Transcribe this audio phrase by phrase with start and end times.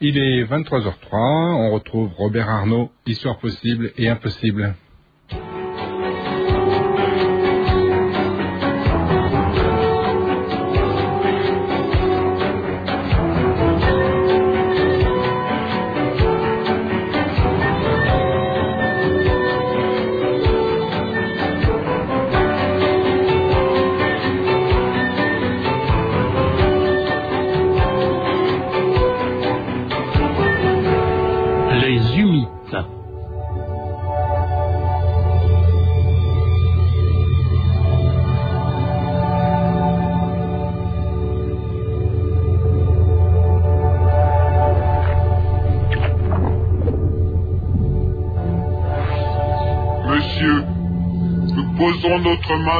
[0.00, 4.76] Il est 23h03, on retrouve Robert Arnaud, Histoire possible et impossible.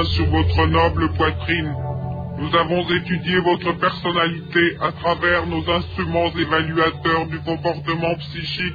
[0.04, 1.74] Sur votre noble poitrine.
[2.38, 8.74] Nous avons étudié votre personnalité à travers nos instruments évaluateurs du comportement psychique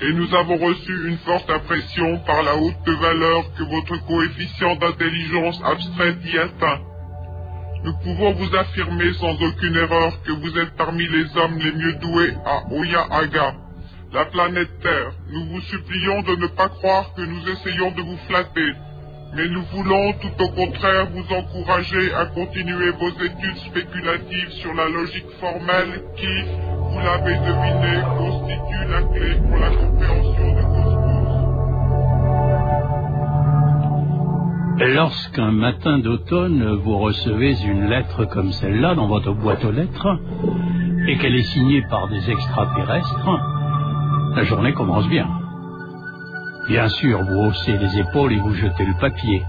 [0.00, 5.60] et nous avons reçu une forte impression par la haute valeur que votre coefficient d'intelligence
[5.64, 6.80] abstraite y atteint.
[7.84, 11.94] Nous pouvons vous affirmer sans aucune erreur que vous êtes parmi les hommes les mieux
[11.94, 13.54] doués à Oya Aga,
[14.12, 15.12] la planète Terre.
[15.30, 18.72] Nous vous supplions de ne pas croire que nous essayons de vous flatter
[19.34, 24.88] mais nous voulons tout au contraire vous encourager à continuer vos études spéculatives sur la
[24.88, 26.26] logique formelle qui,
[26.90, 30.98] vous l'avez deviné, constitue la clé pour la compréhension du cosmos.
[34.94, 40.18] Lorsqu'un matin d'automne vous recevez une lettre comme celle-là dans votre boîte aux lettres
[41.06, 43.30] et qu'elle est signée par des extraterrestres,
[44.36, 45.37] la journée commence bien.
[46.68, 49.42] Bien sûr, vous haussez les épaules et vous jetez le papier.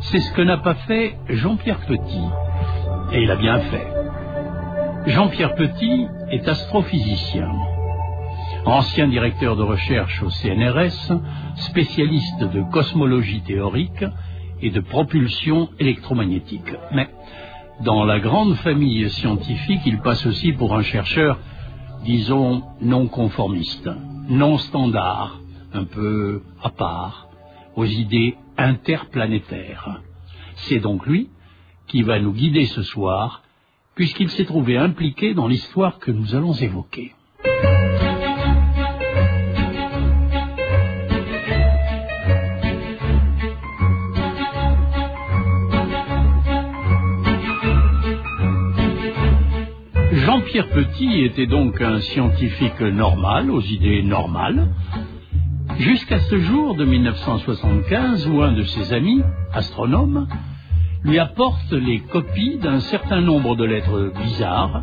[0.00, 2.24] C'est ce que n'a pas fait Jean-Pierre Petit.
[3.12, 3.86] Et il a bien fait.
[5.06, 7.48] Jean-Pierre Petit est astrophysicien.
[8.64, 11.12] Ancien directeur de recherche au CNRS,
[11.58, 14.04] spécialiste de cosmologie théorique
[14.60, 16.74] et de propulsion électromagnétique.
[16.90, 17.08] Mais
[17.84, 21.38] dans la grande famille scientifique, il passe aussi pour un chercheur,
[22.04, 23.88] disons, non conformiste,
[24.28, 25.38] non standard,
[25.72, 27.28] un peu à part,
[27.74, 30.00] aux idées interplanétaires.
[30.56, 31.28] C'est donc lui
[31.86, 33.42] qui va nous guider ce soir,
[33.94, 37.14] puisqu'il s'est trouvé impliqué dans l'histoire que nous allons évoquer.
[50.12, 54.68] Jean-Pierre Petit était donc un scientifique normal, aux idées normales,
[55.78, 59.22] Jusqu'à ce jour de 1975 où un de ses amis,
[59.52, 60.26] astronome,
[61.04, 64.82] lui apporte les copies d'un certain nombre de lettres bizarres,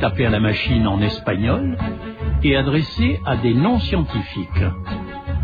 [0.00, 1.76] tapées à la machine en espagnol
[2.42, 4.64] et adressées à des non-scientifiques,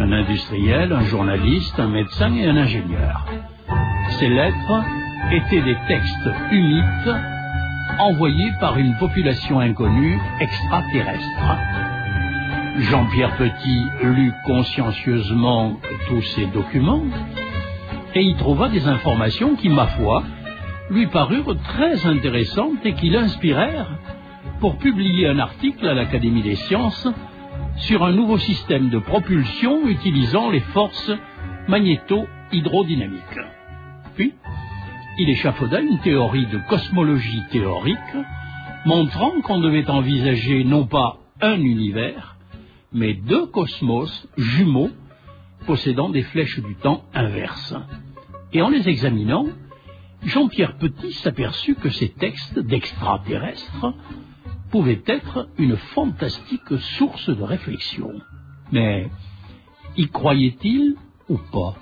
[0.01, 3.27] un industriel, un journaliste, un médecin et un ingénieur.
[4.19, 4.85] Ces lettres
[5.31, 7.17] étaient des textes humides
[7.99, 11.88] envoyés par une population inconnue extraterrestre.
[12.79, 17.03] Jean-Pierre Petit lut consciencieusement tous ces documents
[18.15, 20.23] et y trouva des informations qui, ma foi,
[20.89, 23.91] lui parurent très intéressantes et qui l'inspirèrent
[24.61, 27.09] pour publier un article à l'Académie des sciences
[27.79, 31.11] sur un nouveau système de propulsion utilisant les forces
[31.67, 33.41] magnéto-hydrodynamiques.
[34.15, 34.35] Puis,
[35.19, 37.99] il échafauda une théorie de cosmologie théorique
[38.87, 42.38] montrant qu'on devait envisager non pas un univers,
[42.93, 44.91] mais deux cosmos jumeaux
[45.67, 47.75] possédant des flèches du temps inverses.
[48.53, 49.47] Et en les examinant,
[50.25, 53.95] Jean-Pierre Petit s'aperçut que ces textes d'extraterrestres
[54.71, 58.13] pouvaient être une fantastique source de réflexion.
[58.73, 59.11] Mais
[59.97, 60.97] y croyait-il
[61.29, 61.77] ou pas?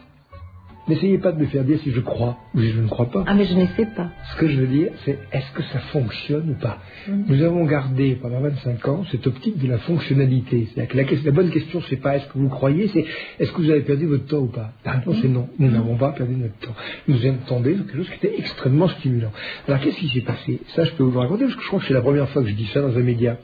[0.88, 3.24] N'essayez pas de me faire dire si je crois ou si je ne crois pas.
[3.26, 4.10] Ah, mais je n'essaie pas.
[4.32, 7.24] Ce que je veux dire, c'est est-ce que ça fonctionne ou pas mm.
[7.28, 10.68] Nous avons gardé pendant 25 ans cette optique de la fonctionnalité.
[10.72, 13.04] C'est-à-dire que la, la, bonne question, c'est pas est-ce que vous croyez, c'est
[13.40, 14.72] est-ce que vous avez perdu votre temps ou pas?
[14.84, 15.48] La réponse est non.
[15.58, 16.76] Nous n'avons pas perdu notre temps.
[17.08, 19.32] Nous entendons quelque chose qui était extrêmement stimulant.
[19.66, 20.60] Alors qu'est-ce qui s'est passé?
[20.74, 22.42] Ça, je peux vous le raconter parce que je crois que c'est la première fois
[22.42, 23.38] que je dis ça dans un média.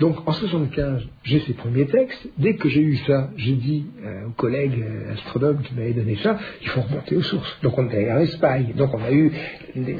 [0.00, 2.26] Donc en 75, j'ai ces premiers textes.
[2.38, 6.16] Dès que j'ai eu ça, j'ai dit euh, aux collègues euh, astronomes qui m'avaient donné
[6.22, 7.58] ça, il faut remonter aux sources.
[7.62, 8.72] Donc on est en Espagne.
[8.76, 9.30] Donc on a eu,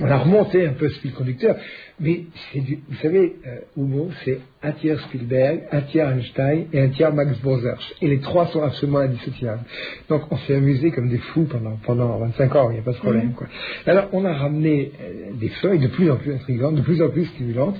[0.01, 1.55] on a remonté un peu ce fil conducteur.
[2.01, 6.89] Mais c'est du, vous savez, euh, c'est un tiers Spielberg, un tiers Einstein et un
[6.89, 7.93] tiers Max Brothers.
[8.01, 9.65] Et les trois sont absolument indissociables.
[10.09, 12.93] Donc on s'est amusé comme des fous pendant, pendant 25 ans, il n'y a pas
[12.93, 13.33] de problème.
[13.35, 13.49] Quoi.
[13.85, 17.11] Alors on a ramené euh, des feuilles de plus en plus intrigantes, de plus en
[17.11, 17.77] plus stimulantes.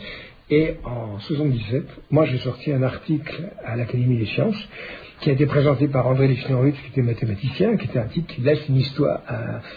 [0.51, 4.69] Et en 77, moi j'ai sorti un article à l'Académie des sciences
[5.21, 8.41] qui a été présenté par André Lichtenowitz, qui était mathématicien, qui était un type qui
[8.41, 9.21] laisse une histoire,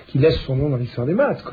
[0.08, 1.44] qui laisse son nom dans l'histoire des maths.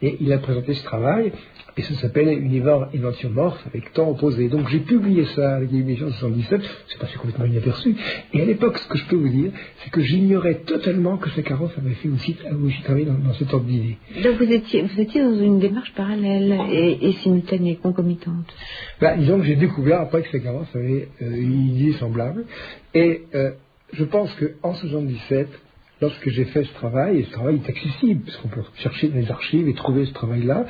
[0.00, 1.32] Et il a présenté ce travail,
[1.76, 4.48] et ça s'appelle Univers éventuomorphe avec temps opposé.
[4.48, 7.94] Donc j'ai publié ça avec l'émission 77, c'est passé complètement inaperçu.
[8.32, 9.50] Et à l'époque, ce que je peux vous dire,
[9.84, 13.66] c'est que j'ignorais totalement que Sakharov avait fait aussi, aussi travailler dans, dans cet ordre
[13.66, 13.98] d'idée.
[14.22, 18.54] Donc vous étiez, vous étiez dans une démarche parallèle et, simultanée, concomitante
[19.00, 22.46] ben, Disons que j'ai découvert après que Sakharov avait euh, une idée semblable.
[22.94, 23.50] Et euh,
[23.92, 25.48] je pense qu'en 77,
[26.00, 29.16] lorsque j'ai fait ce travail, et ce travail est accessible, parce qu'on peut chercher dans
[29.16, 30.66] les archives et trouver ce travail-là,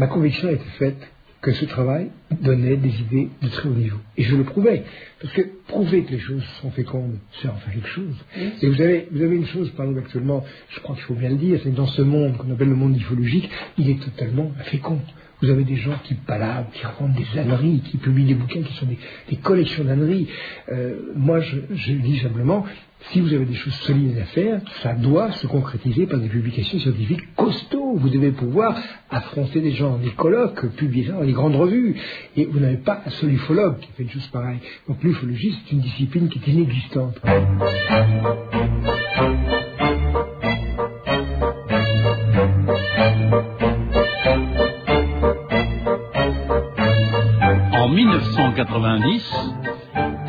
[0.00, 0.96] ma conviction été faite
[1.42, 2.10] que ce travail
[2.40, 3.98] donnait des idées de très haut niveau.
[4.16, 4.82] Et je le prouvais.
[5.20, 8.14] Parce que prouver que les choses sont fécondes, c'est en faire quelque chose.
[8.62, 11.28] Et vous avez, vous avez une chose, par exemple, actuellement, je crois qu'il faut bien
[11.28, 14.50] le dire, c'est que dans ce monde qu'on appelle le monde ufologique, il est totalement
[14.64, 15.00] fécond.
[15.42, 18.74] Vous avez des gens qui palabrent, qui racontent des âneries, qui publient des bouquins qui
[18.74, 20.28] sont des, collections d'âneries.
[20.70, 22.64] Euh, moi, je, je dis simplement,
[23.08, 26.78] si vous avez des choses solides à faire, ça doit se concrétiser par des publications
[26.78, 27.96] scientifiques costauds.
[27.96, 28.78] Vous devez pouvoir
[29.10, 31.96] affronter des gens, des colloques, publier ça dans les grandes revues.
[32.36, 34.60] Et vous n'avez pas un seul ufologue qui fait une chose pareille.
[34.88, 37.20] Donc l'ufologie, c'est une discipline qui est inexistante.
[47.72, 49.32] En 1990,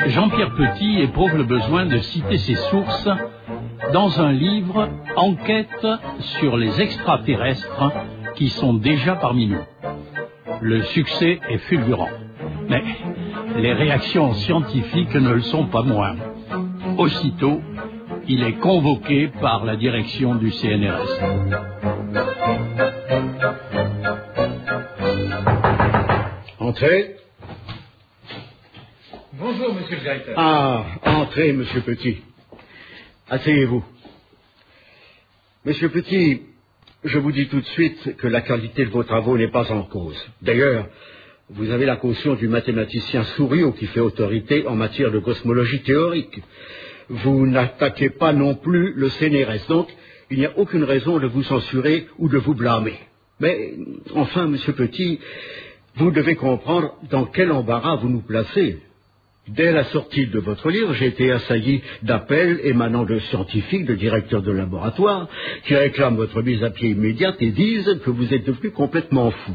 [0.07, 3.09] Jean-Pierre Petit éprouve le besoin de citer ses sources
[3.93, 5.87] dans un livre Enquête
[6.39, 7.91] sur les extraterrestres
[8.35, 9.63] qui sont déjà parmi nous.
[10.61, 12.09] Le succès est fulgurant,
[12.69, 12.83] mais
[13.57, 16.15] les réactions scientifiques ne le sont pas moins.
[16.97, 17.61] Aussitôt,
[18.27, 21.19] il est convoqué par la direction du CNRS.
[26.59, 27.15] Entrez.
[29.39, 30.33] Bonjour, monsieur le directeur.
[30.37, 32.17] Ah, entrez, monsieur Petit.
[33.29, 33.81] Asseyez-vous.
[35.63, 36.41] Monsieur Petit,
[37.05, 39.83] je vous dis tout de suite que la qualité de vos travaux n'est pas en
[39.83, 40.17] cause.
[40.41, 40.87] D'ailleurs,
[41.49, 46.41] vous avez la caution du mathématicien Souriau qui fait autorité en matière de cosmologie théorique.
[47.07, 49.87] Vous n'attaquez pas non plus le CNRS, donc
[50.29, 52.99] il n'y a aucune raison de vous censurer ou de vous blâmer.
[53.39, 53.75] Mais,
[54.13, 55.21] enfin, monsieur Petit,
[55.95, 58.81] vous devez comprendre dans quel embarras vous nous placez.
[59.55, 64.41] Dès la sortie de votre livre, j'ai été assailli d'appels émanant de scientifiques, de directeurs
[64.41, 65.27] de laboratoire,
[65.65, 69.51] qui réclament votre mise à pied immédiate et disent que vous êtes devenu complètement fou.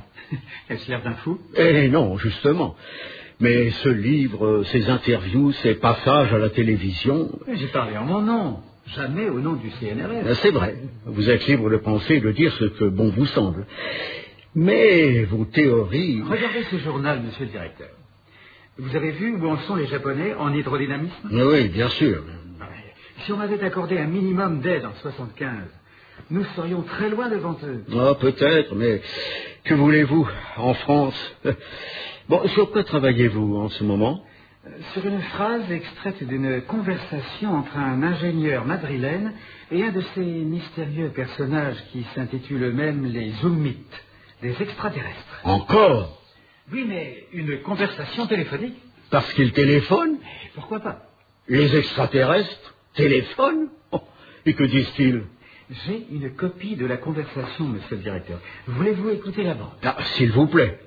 [0.69, 2.77] Est-ce l'air d'un fou Eh non, justement.
[3.41, 7.31] Mais ce livre, ces interviews, ces passages à la télévision...
[7.55, 8.59] J'ai parlé en mon nom,
[8.95, 10.35] jamais au nom du CNRS.
[10.43, 10.77] C'est vrai.
[11.07, 13.67] Vous êtes libre de penser et de dire ce que bon vous semble.
[14.55, 16.21] Mais vos théories...
[16.23, 17.89] Regardez ce journal, monsieur le directeur.
[18.79, 22.23] Vous avez vu où en sont les Japonais en hydrodynamisme Oui, bien sûr.
[23.25, 25.51] Si on avait accordé un minimum d'aide en 75,
[26.31, 27.85] nous serions très loin devant eux.
[27.99, 29.01] Ah, peut-être, mais
[29.65, 31.37] que voulez-vous En France?
[32.29, 34.21] Bon, sur quoi travaillez-vous en ce moment?
[34.95, 39.33] Sur une phrase extraite d'une conversation entre un ingénieur madrilène
[39.71, 44.05] et un de ces mystérieux personnages qui s'intitulent eux-mêmes les Zoomites,
[44.43, 45.41] des extraterrestres.
[45.45, 46.16] Encore?
[46.73, 48.77] Oui, mais une conversation téléphonique.
[49.11, 50.19] Parce qu'ils téléphonent
[50.55, 51.03] Pourquoi pas
[51.49, 54.01] Les extraterrestres téléphonent oh,
[54.45, 55.23] Et que disent-ils
[55.71, 58.41] J'ai une copie de la conversation, monsieur le directeur.
[58.67, 60.81] Voulez-vous écouter la bande ah, S'il vous plaît.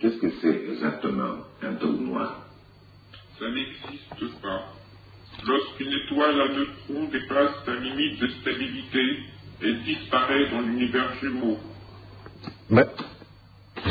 [0.00, 2.46] Qu'est-ce que c'est exactement un trou noir
[3.38, 4.72] Ça n'existe pas.
[5.46, 9.18] Lorsqu'une étoile à neutrons dépasse sa limite de stabilité,
[9.62, 11.58] elle disparaît dans l'univers jumeau.
[12.70, 12.86] Mais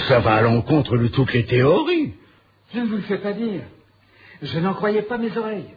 [0.07, 2.13] ça va à l'encontre de toutes les théories.
[2.73, 3.61] Je ne vous le fais pas dire.
[4.41, 5.69] Je n'en croyais pas mes oreilles.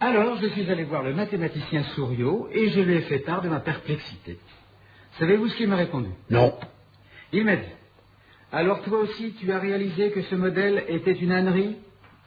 [0.00, 3.48] Alors, je suis allé voir le mathématicien Souriau et je lui ai fait part de
[3.48, 4.38] ma perplexité.
[5.18, 6.08] Savez-vous ce qu'il m'a répondu?
[6.30, 6.54] Non.
[7.32, 7.72] Il m'a dit
[8.52, 11.76] Alors, toi aussi, tu as réalisé que ce modèle était une ânerie?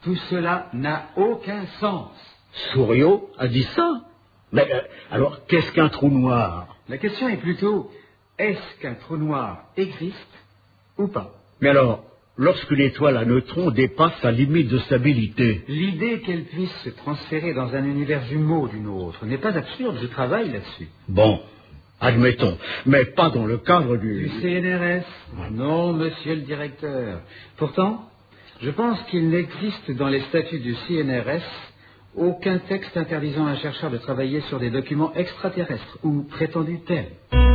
[0.02, 2.10] Tout cela n'a aucun sens.
[2.72, 4.02] Souriau a dit ça
[4.52, 4.80] Mais euh,
[5.10, 6.76] alors, qu'est-ce qu'un trou noir?
[6.88, 7.90] La question est plutôt
[8.42, 10.34] est-ce qu'un trou noir existe
[10.98, 11.30] ou pas
[11.60, 12.04] Mais alors,
[12.36, 17.74] lorsque l'étoile à neutrons dépasse sa limite de stabilité L'idée qu'elle puisse se transférer dans
[17.74, 20.88] un univers jumeau d'une autre n'est pas absurde, je travaille là-dessus.
[21.08, 21.40] Bon,
[22.00, 24.24] admettons, mais pas dans le cadre du...
[24.24, 25.06] Du CNRS
[25.52, 27.20] Non, monsieur le directeur.
[27.58, 28.08] Pourtant,
[28.60, 31.42] je pense qu'il n'existe dans les statuts du CNRS
[32.16, 37.51] aucun texte interdisant à un chercheur de travailler sur des documents extraterrestres ou prétendus tels.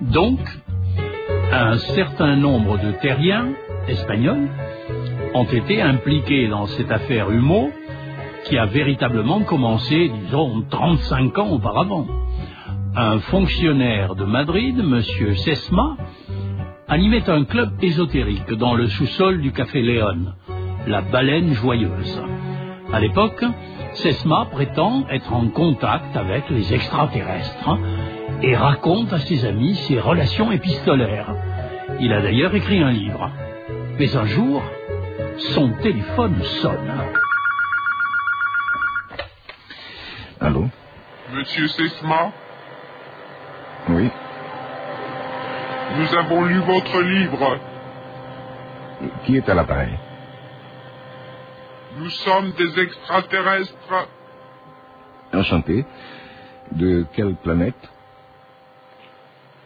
[0.00, 0.40] Donc,
[1.52, 3.48] un certain nombre de terriens
[3.88, 4.48] espagnols
[5.34, 7.70] ont été impliqués dans cette affaire Humo
[8.44, 12.06] qui a véritablement commencé, disons, 35 ans auparavant.
[12.96, 15.02] Un fonctionnaire de Madrid, M.
[15.36, 15.96] Sesma,
[16.88, 20.32] animait un club ésotérique dans le sous-sol du Café Léon,
[20.86, 22.22] la baleine joyeuse.
[22.92, 23.44] À l'époque,
[23.92, 27.78] Sesma prétend être en contact avec les extraterrestres
[28.42, 31.34] et raconte à ses amis ses relations épistolaires.
[32.00, 33.30] Il a d'ailleurs écrit un livre.
[33.98, 34.62] Mais un jour,
[35.54, 36.92] son téléphone sonne.
[40.40, 40.66] Allô
[41.32, 42.32] Monsieur Sesma,
[43.88, 44.08] Oui.
[45.96, 47.58] nous avons lu votre livre.
[49.24, 49.96] Qui est à l'appareil
[51.98, 54.08] Nous sommes des extraterrestres.
[55.34, 55.84] Enchanté.
[56.72, 57.90] De quelle planète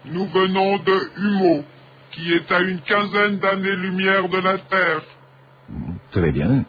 [0.05, 1.65] Nous venons de Humo,
[2.11, 5.03] qui est à une quinzaine d'années-lumière de la Terre.
[6.11, 6.65] Très bien.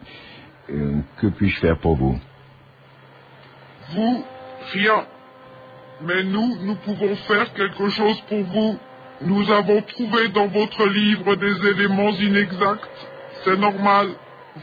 [0.70, 2.18] Euh, que puis-je faire pour vous?
[3.90, 4.24] Vous,
[4.72, 5.04] rien.
[6.02, 8.78] Mais nous, nous pouvons faire quelque chose pour vous.
[9.22, 13.08] Nous avons trouvé dans votre livre des éléments inexacts.
[13.44, 14.08] C'est normal.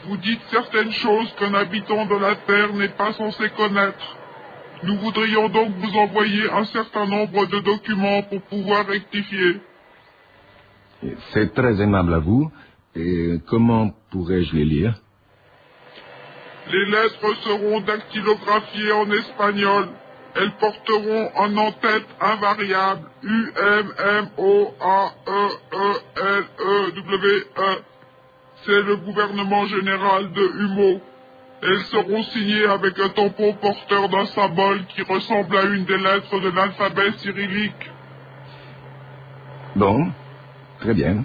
[0.04, 4.16] Vous dites certaines choses qu'un habitant de la Terre n'est pas censé connaître.
[4.84, 9.60] Nous voudrions donc vous envoyer un certain nombre de documents pour pouvoir rectifier.
[11.32, 12.50] C'est très aimable à vous.
[12.96, 14.94] Et comment pourrais-je les lire?
[16.70, 19.88] Les lettres seront dactylographiées en espagnol.
[20.34, 27.44] Elles porteront en en-tête invariable U M M O A E E L E W
[27.58, 27.82] E.
[28.64, 31.00] C'est le gouvernement général de Humo.
[31.64, 36.40] Elles seront signées avec un tampon porteur d'un symbole qui ressemble à une des lettres
[36.40, 37.90] de l'alphabet cyrillique.
[39.76, 40.10] Bon,
[40.80, 41.24] très bien.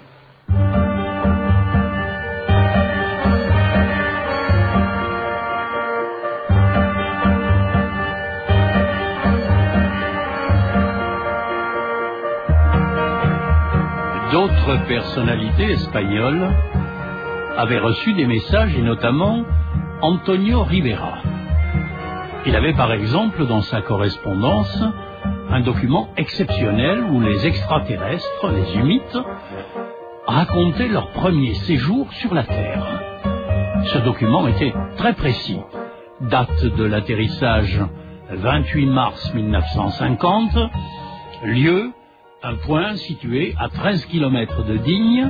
[14.30, 16.48] D'autres personnalités espagnoles
[17.56, 19.44] avaient reçu des messages et notamment
[20.00, 21.18] Antonio Rivera.
[22.46, 24.84] Il avait par exemple dans sa correspondance
[25.50, 29.18] un document exceptionnel où les extraterrestres, les humites,
[30.24, 32.86] racontaient leur premier séjour sur la Terre.
[33.86, 35.58] Ce document était très précis.
[36.20, 37.80] Date de l'atterrissage
[38.30, 40.58] 28 mars 1950,
[41.42, 41.90] lieu
[42.44, 45.28] un point situé à 13 km de Digne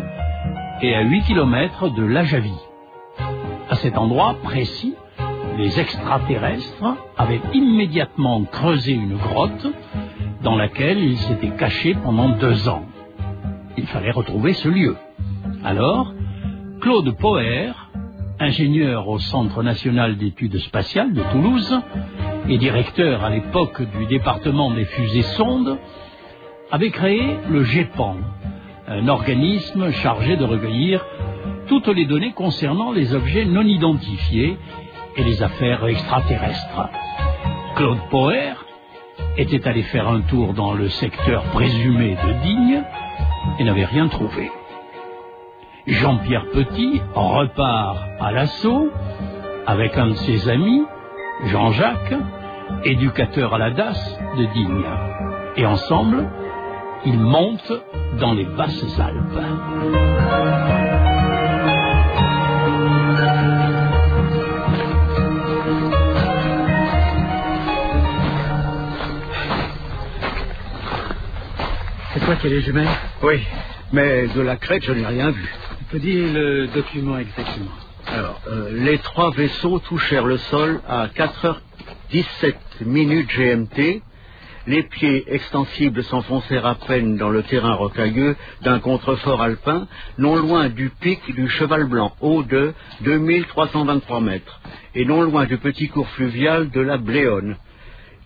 [0.83, 2.68] et à 8 km de Lajavie.
[3.83, 4.95] Cet endroit précis,
[5.57, 9.69] les extraterrestres avaient immédiatement creusé une grotte
[10.43, 12.87] dans laquelle ils s'étaient cachés pendant deux ans.
[13.77, 14.97] Il fallait retrouver ce lieu.
[15.65, 16.13] Alors,
[16.81, 17.91] Claude Poher,
[18.41, 21.81] ingénieur au Centre national d'études spatiales de Toulouse
[22.49, 25.79] et directeur à l'époque du département des fusées sondes,
[26.73, 28.17] avait créé le GEPAN,
[28.89, 31.05] un organisme chargé de recueillir
[31.69, 34.59] toutes les données concernant les objets non identifiés
[35.17, 36.89] et les affaires extraterrestres.
[37.77, 38.55] Claude Poher
[39.37, 42.83] était allé faire un tour dans le secteur présumé de Digne
[43.59, 44.51] et n'avait rien trouvé.
[45.87, 48.91] Jean-Pierre Petit repart à l'assaut
[49.67, 50.85] avec un de ses amis,
[51.47, 52.15] Jean-Jacques,
[52.85, 54.85] éducateur à la DAS de Digne.
[55.57, 56.29] Et ensemble,
[57.05, 57.73] ils montent
[58.19, 59.41] dans les Basses-Alpes.
[60.55, 60.58] C'est
[72.29, 72.89] toi qui as les jumelles
[73.23, 73.41] Oui,
[73.91, 75.51] mais de la crête, je n'ai rien vu.
[75.79, 77.71] Tu peux dire le document exactement
[78.07, 82.55] Alors, euh, les trois vaisseaux touchèrent le sol à 4h17
[82.85, 84.03] minutes GMT.
[84.67, 90.69] Les pieds extensibles s'enfoncèrent à peine dans le terrain rocailleux d'un contrefort alpin, non loin
[90.69, 92.75] du pic du Cheval Blanc, haut de
[93.07, 94.61] 2323 mètres,
[94.95, 97.57] et non loin du petit cours fluvial de la Bléone.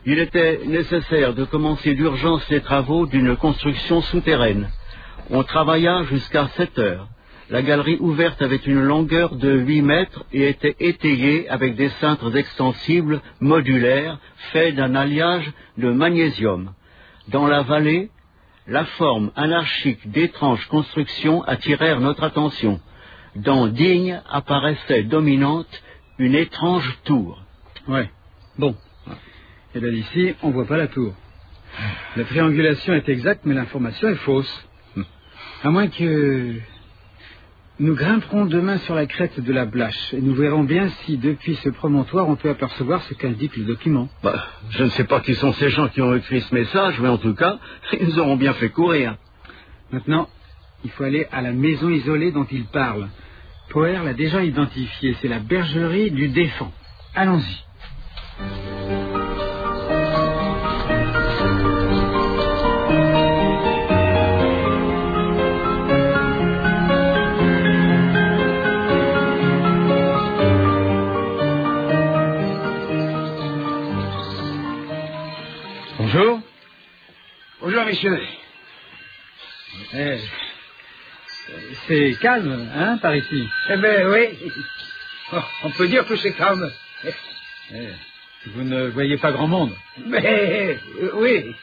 [0.05, 4.69] Il était nécessaire de commencer d'urgence les travaux d'une construction souterraine.
[5.31, 7.09] On travailla jusqu'à 7 heures.
[7.51, 12.37] La galerie ouverte avait une longueur de 8 mètres et était étayée avec des cintres
[12.37, 14.19] extensibles modulaires
[14.53, 16.73] faits d'un alliage de magnésium.
[17.29, 18.11] Dans la vallée,
[18.67, 22.81] la forme anarchique d'étranges constructions attirèrent notre attention.
[23.37, 25.83] Dans Digne apparaissait dominante
[26.19, 27.43] une étrange tour.
[27.87, 28.11] Ouais.
[28.59, 28.75] Bon.
[29.75, 31.15] Et là d'ici, on voit pas la tour.
[32.17, 34.69] La triangulation est exacte, mais l'information est fausse.
[35.63, 36.55] À moins que...
[37.81, 41.57] Nous grimperons demain sur la crête de la Blache et nous verrons bien si, depuis
[41.57, 44.09] ce promontoire, on peut apercevoir ce qu'indique le document.
[44.23, 47.09] Bah, je ne sais pas qui sont ces gens qui ont écrit ce message, mais
[47.09, 47.59] en tout cas,
[47.99, 49.17] ils nous auront bien fait courir.
[49.91, 50.29] Maintenant,
[50.85, 53.09] il faut aller à la maison isolée dont il parle.
[53.71, 55.17] Poer l'a déjà identifiée.
[55.21, 56.73] C'est la bergerie du Défend.
[57.15, 57.65] Allons-y.
[77.93, 78.21] Messieurs.
[79.95, 80.19] Eh,
[81.87, 84.53] c'est calme, hein, par ici Eh ben oui.
[85.35, 86.71] Oh, on peut dire que c'est calme.
[87.75, 87.89] Eh,
[88.55, 89.75] Vous ne voyez pas grand monde
[90.07, 91.55] Mais euh, oui,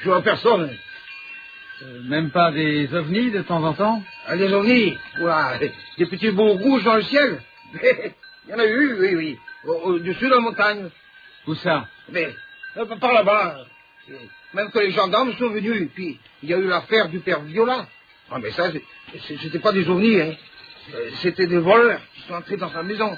[0.00, 0.76] je vois personne.
[1.82, 5.58] Euh, Même pas des ovnis de temps en temps Ah, des ovnis Ouah,
[5.98, 7.40] Des petits bouts rouges dans le ciel
[7.74, 9.38] Il y en a eu, oui, oui.
[9.64, 10.90] Au- Au-dessus de la montagne.
[11.46, 11.88] Où ça?
[12.10, 12.28] Mais
[12.76, 13.56] euh, par là-bas.
[14.54, 15.82] Même que les gendarmes sont venus.
[15.82, 17.86] Et puis, il y a eu l'affaire du père Viola.
[18.30, 18.70] Ah, mais ça,
[19.42, 20.32] c'était pas des ovnis, hein.
[20.94, 23.16] Euh, C'était des voleurs qui sont entrés dans sa maison.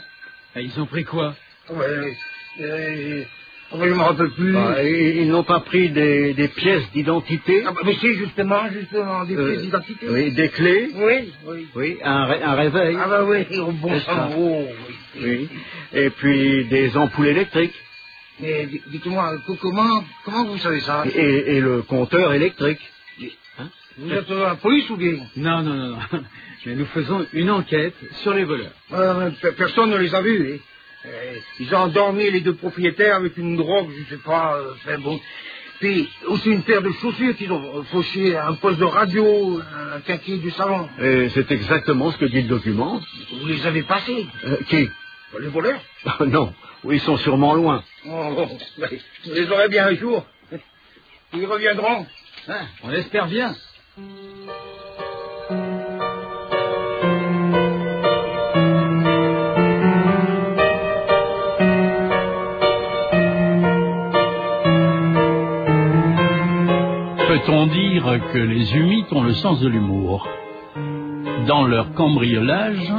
[0.57, 1.35] Eh, Ils ont pris quoi?
[1.71, 2.17] Ouais,
[2.61, 3.23] euh,
[3.71, 4.53] enfin, je me rappelle plus.
[4.53, 7.63] Bah, ils n'ont pas pris des, des pièces d'identité?
[7.67, 10.07] Ah, bah, mais si, justement, justement, des Euh, pièces d'identité.
[10.09, 10.91] Oui, des clés?
[10.95, 11.69] Oui, oui.
[11.75, 14.05] Oui, un, ré- un réveil Ah bah oui, au bon ça.
[14.05, 14.67] cerveau.
[15.17, 15.23] oui.
[15.23, 15.49] Oui.
[15.95, 17.75] Et puis des ampoules électriques.
[18.43, 21.05] Mais di- dites-moi, co- comment, comment vous savez ça?
[21.07, 22.81] Et, et le compteur électrique.
[23.99, 25.15] Vous êtes euh, la police ou bien?
[25.37, 25.99] Non, non, non, non.
[26.67, 28.73] Mais nous faisons une enquête sur les voleurs.
[28.93, 30.55] Euh, pe- Personne ne les a vus.
[30.55, 30.59] hein.
[31.07, 34.99] Euh, ils ont endormi les deux propriétaires avec une drogue, je sais pas, euh, enfin
[34.99, 35.21] bon.
[35.81, 39.61] Puis aussi une paire de chaussures qu'ils ont fauché à un poste de radio,
[39.95, 40.89] un quinquier du salon.
[41.01, 43.01] Et c'est exactement ce que dit le document.
[43.41, 44.89] Vous les avez passés, Euh, qui?
[45.41, 45.81] Les voleurs?
[46.27, 46.55] Non,
[46.91, 47.83] ils sont sûrement loin.
[48.07, 48.47] Oh, oh,
[48.79, 48.89] ben,
[49.25, 50.25] je les aurai bien un jour.
[51.35, 52.07] Ils reviendront.
[52.49, 53.55] Ah, on espère bien.
[67.29, 70.29] Peut-on dire que les humites ont le sens de l'humour?
[71.47, 72.93] Dans leur cambriolage,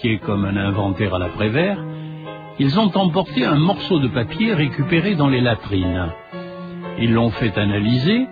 [0.00, 1.82] qui est comme un inventaire à l'après-vert,
[2.58, 6.12] ils ont emporté un morceau de papier récupéré dans les latrines.
[6.98, 8.26] Ils l'ont fait analyser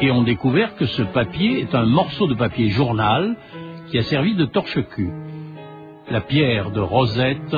[0.00, 3.36] et ont découvert que ce papier est un morceau de papier journal
[3.88, 5.10] qui a servi de torche-cul.
[6.10, 7.56] La pierre de Rosette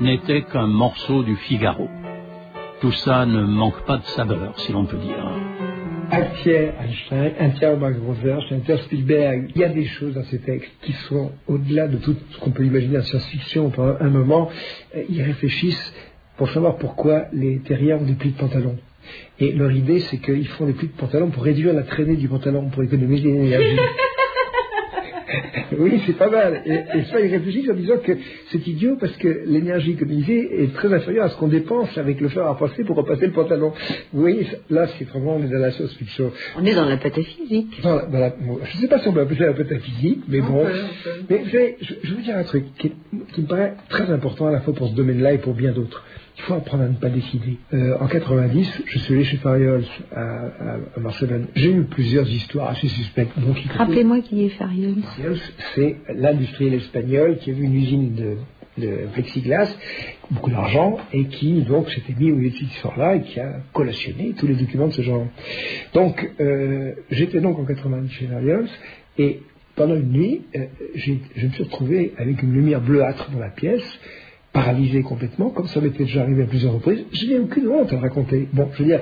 [0.00, 1.88] n'était qu'un morceau du Figaro.
[2.80, 5.53] Tout ça ne manque pas de saveur, si l'on peut dire.
[6.14, 9.50] Un tiers Einstein, un tiers Max Rosers, un tiers Spielberg.
[9.54, 12.50] Il y a des choses dans ces textes qui sont au-delà de tout ce qu'on
[12.50, 13.70] peut imaginer en science-fiction.
[13.70, 14.48] Pendant un moment,
[14.96, 15.92] euh, ils réfléchissent
[16.36, 18.76] pour savoir pourquoi les terriens ont des plis de pantalon.
[19.38, 22.28] Et leur idée, c'est qu'ils font des plis de pantalon pour réduire la traînée du
[22.28, 23.76] pantalon, pour économiser l'énergie.
[25.78, 26.62] Oui, c'est pas mal.
[26.66, 28.12] Et, et ça, ils réfléchissent en disant que
[28.50, 32.28] c'est idiot parce que l'énergie économisée est très inférieure à ce qu'on dépense avec le
[32.28, 33.72] fer à passer pour repasser le pantalon.
[34.12, 36.32] Vous voyez, là, c'est vraiment, on est dans la science-fiction.
[36.56, 37.80] On est dans la pataphysique.
[37.82, 39.52] Dans la- dans la- bon, je ne sais pas si on peut appeler ça la
[39.54, 40.64] pataphysique, mais bon.
[41.30, 42.92] Mais vous savez, je, je veux dire un truc qui,
[43.34, 46.04] qui me paraît très important à la fois pour ce domaine-là et pour bien d'autres.
[46.36, 47.58] Il faut apprendre à ne pas décider.
[47.72, 51.46] Euh, en 90, je suis allé chez Fariols à, à, à Barcelone.
[51.54, 53.32] J'ai eu plusieurs histoires assez suspectes.
[53.76, 54.96] Rappelez-moi qui est Fariol.
[55.16, 55.38] Fariols,
[55.74, 58.36] c'est l'industriel espagnol qui avait une usine de,
[58.78, 59.68] de plexiglas,
[60.30, 63.60] beaucoup d'argent, et qui donc s'était mis au milieu de cette histoire-là et qui a
[63.72, 65.26] collationné tous les documents de ce genre.
[65.92, 68.68] Donc, euh, j'étais donc en 90 chez Fariols,
[69.18, 69.40] et
[69.76, 71.12] pendant une nuit, euh, je
[71.46, 73.84] me suis retrouvé avec une lumière bleuâtre dans la pièce,
[74.54, 77.04] paralysé complètement, comme ça m'était déjà arrivé à plusieurs reprises.
[77.12, 78.48] Je n'ai aucune honte à raconter.
[78.52, 79.00] Bon, je veux dire,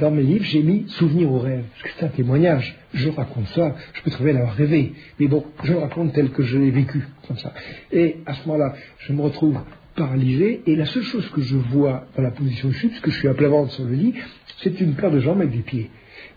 [0.00, 2.76] dans mes livres, j'ai mis souvenir au rêve, parce que c'est un témoignage.
[2.94, 6.42] Je raconte ça, je peux trouver l'avoir rêvé, mais bon, je le raconte tel que
[6.42, 7.52] je l'ai vécu, comme ça.
[7.92, 9.58] Et à ce moment-là, je me retrouve
[9.94, 13.10] paralysé, et la seule chose que je vois dans la position de chute, parce que
[13.10, 14.14] je suis à plat ventre sur le lit,
[14.62, 15.90] c'est une paire de jambes avec des pieds.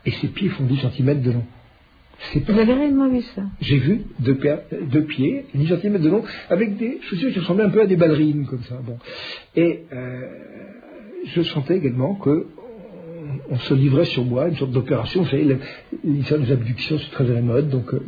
[0.05, 1.45] Et ces pieds font 10 cm de long.
[2.33, 3.43] C'est pas Vous avez réellement vu ça?
[3.61, 7.81] J'ai vu deux, pieds, 10 cm de long, avec des chaussures qui ressemblaient un peu
[7.81, 8.75] à des ballerines, comme ça.
[8.83, 8.97] Bon.
[9.55, 10.21] Et euh,
[11.25, 12.47] je sentais également que
[13.49, 15.23] on, on se livrait sur moi, une sorte d'opération.
[15.23, 15.57] Vous savez,
[16.03, 18.03] l'histoire des abductions, c'est très à la mode, donc euh,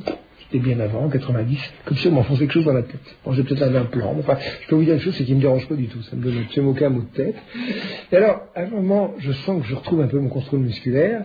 [0.51, 3.15] c'était bien avant, 90, comme si on m'enfonçait quelque chose dans la tête.
[3.23, 5.35] Bon, j'ai peut-être un implant, mais enfin, je peux vous dire une chose, c'est qu'il
[5.35, 7.35] ne me dérange pas du tout, ça me donne absolument aucun mot de tête.
[8.11, 11.23] Et alors, à un moment, je sens que je retrouve un peu mon contrôle musculaire,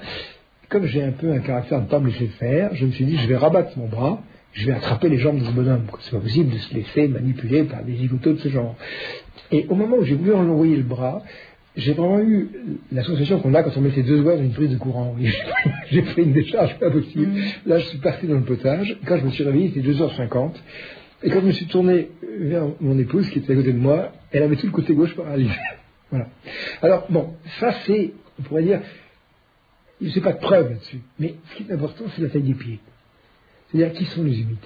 [0.69, 3.05] Comme j'ai un peu un caractère de ne pas me laisser faire, je me suis
[3.05, 4.21] dit, je vais rabattre mon bras,
[4.53, 5.85] je vais attraper les jambes de ce bonhomme.
[6.01, 8.75] C'est pas possible de se laisser manipuler par des zigotos de ce genre.
[9.53, 11.23] Et au moment où j'ai voulu envoyer le bras,
[11.77, 12.49] j'ai vraiment eu
[12.91, 15.15] la sensation qu'on a quand on met ses deux doigts dans une prise de courant.
[15.17, 15.31] Oui,
[15.91, 17.27] j'ai fait une décharge pas possible.
[17.27, 17.43] Mm.
[17.67, 18.97] Là, je suis parti dans le potage.
[19.07, 20.53] Quand je me suis réveillé, c'était 2h50.
[21.23, 24.13] Et quand je me suis tourné vers mon épouse, qui était à côté de moi,
[24.33, 25.53] elle avait tout le côté gauche paralysé.
[26.11, 26.29] voilà.
[26.83, 28.81] Alors, bon, ça c'est, on pourrait dire,
[30.01, 31.01] je sais pas de preuve là-dessus.
[31.19, 32.81] Mais ce qui est important, c'est la taille des pieds.
[33.71, 34.57] C'est-à-dire, qui sont les humides?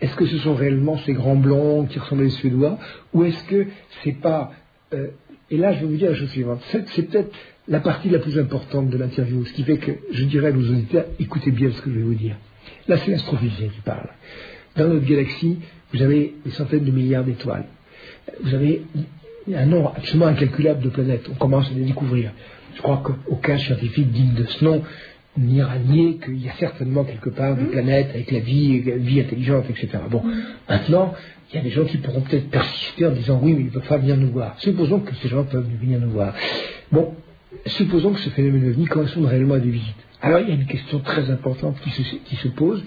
[0.00, 2.78] Est-ce que ce sont réellement ces grands blonds qui ressemblent à des Suédois?
[3.12, 3.66] Ou est-ce que
[4.02, 4.52] c'est pas...
[4.94, 5.08] euh,
[5.50, 6.62] et là, je vais vous dire la chose suivante.
[6.70, 7.34] C'est, c'est peut-être
[7.68, 10.68] la partie la plus importante de l'interview, ce qui fait que je dirais à nos
[10.68, 12.36] auditeurs, écoutez bien ce que je vais vous dire.
[12.88, 14.08] Là, c'est l'astrophysicien qui parle.
[14.76, 15.58] Dans notre galaxie,
[15.92, 17.66] vous avez des centaines de milliards d'étoiles.
[18.42, 18.82] Vous avez
[19.52, 21.28] un nombre absolument incalculable de planètes.
[21.30, 22.32] On commence à les découvrir.
[22.74, 24.82] Je crois qu'aucun scientifique digne de ce nom
[25.36, 29.64] n'ira nier qu'il y a certainement quelque part des planètes avec la vie, vie intelligente,
[29.70, 29.88] etc.
[30.10, 30.22] Bon,
[30.68, 31.14] maintenant,
[31.52, 33.70] il y a des gens qui pourront peut-être persister en disant oui, mais ils ne
[33.70, 34.54] peuvent pas venir nous voir.
[34.58, 36.34] Supposons que ces gens peuvent venir nous voir.
[36.90, 37.14] Bon,
[37.66, 39.94] supposons que ce phénomène ovni corresponde réellement à des visites.
[40.22, 42.82] Alors il y a une question très importante qui se, qui se pose.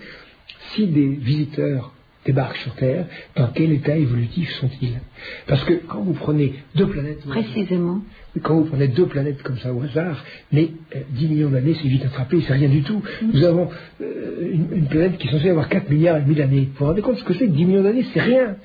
[0.74, 1.94] Si des visiteurs
[2.26, 3.06] débarquent sur Terre,
[3.36, 5.00] dans quel état évolutif sont-ils?
[5.48, 7.22] Parce que quand vous prenez deux planètes...
[7.26, 8.02] Précisément.
[8.42, 11.88] Quand vous prenez deux planètes comme ça au hasard, mais euh, 10 millions d'années, c'est
[11.88, 13.02] vite attrapé, c'est rien du tout.
[13.22, 13.70] Nous avons
[14.02, 16.70] euh, une, une planète qui est censée avoir 4 milliards et demi d'années.
[16.72, 18.06] Vous vous rendez compte ce que c'est que 10 millions d'années?
[18.14, 18.56] C'est rien.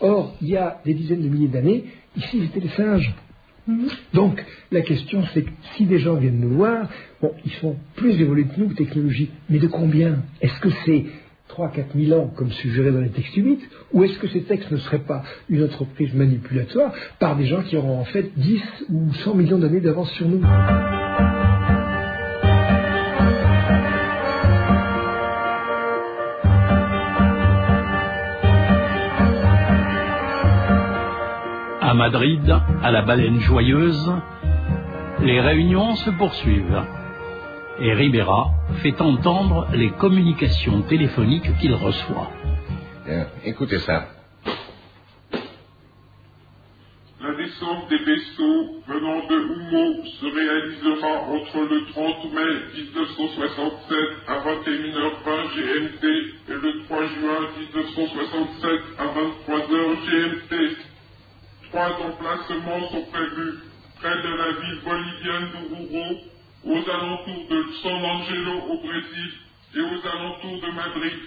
[0.00, 1.84] Or, il y a des dizaines de milliers d'années,
[2.16, 3.14] ici, c'était les singes.
[4.14, 6.88] Donc, la question, c'est que si des gens viennent nous voir,
[7.20, 10.22] bon, ils sont plus évolués que nous, technologie, mais de combien?
[10.40, 11.04] Est-ce que c'est
[11.48, 13.60] 3 4 000 ans, comme suggéré dans les textes humides,
[13.92, 17.76] ou est-ce que ces textes ne seraient pas une entreprise manipulatoire par des gens qui
[17.76, 20.42] auront en fait 10 ou 100 millions d'années d'avance sur nous?
[31.80, 34.12] À Madrid, à la baleine joyeuse,
[35.22, 36.82] les réunions se poursuivent.
[37.78, 42.30] Et Ribera fait entendre les communications téléphoniques qu'il reçoit.
[43.04, 44.08] Bien, écoutez ça.
[47.20, 54.38] La descente des vaisseaux venant de Humo se réalisera entre le 30 mai 1967 à
[54.38, 56.04] 21h20 GMT
[56.48, 60.76] et le 3 juin 1967 à 23h GMT.
[61.70, 63.58] Trois emplacements sont prévus
[64.00, 66.35] près de la ville bolivienne d'Ururo,
[66.66, 69.30] aux alentours de San Angelo au Brésil
[69.76, 71.18] et aux alentours de Madrid,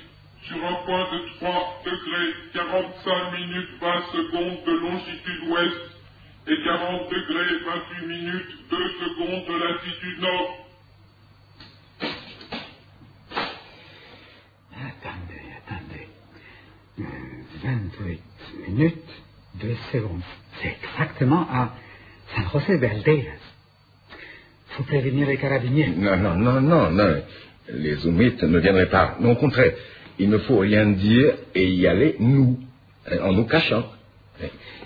[0.43, 5.91] sur un point de 3 degrés 45 minutes 20 secondes de longitude ouest
[6.47, 10.65] et 40 degrés 28 minutes 2 secondes de latitude nord.
[14.73, 16.08] Attendez, attendez.
[16.99, 17.04] Euh,
[17.63, 18.21] 28
[18.67, 19.10] minutes,
[19.56, 20.21] 2 secondes.
[20.62, 21.73] C'est exactement à
[22.36, 23.48] San José Valderas.
[24.71, 25.91] Faut prévenir les carabiniers.
[25.95, 27.21] Non, non, non, non, non.
[27.73, 29.17] Les Zoumites ne viendraient pas.
[29.19, 29.73] Non, au contraire,
[30.17, 32.60] il ne faut rien dire et y aller, nous,
[33.21, 33.86] en nous cachant.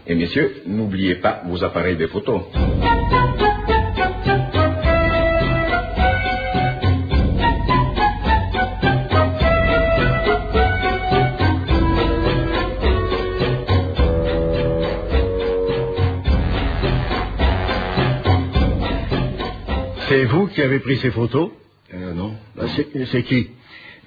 [0.06, 2.42] Et messieurs, n'oubliez pas vos appareils de photos.
[20.54, 21.50] Qui avez pris ces photos
[21.94, 22.34] Euh, non.
[22.56, 23.50] Bah, c'est, qui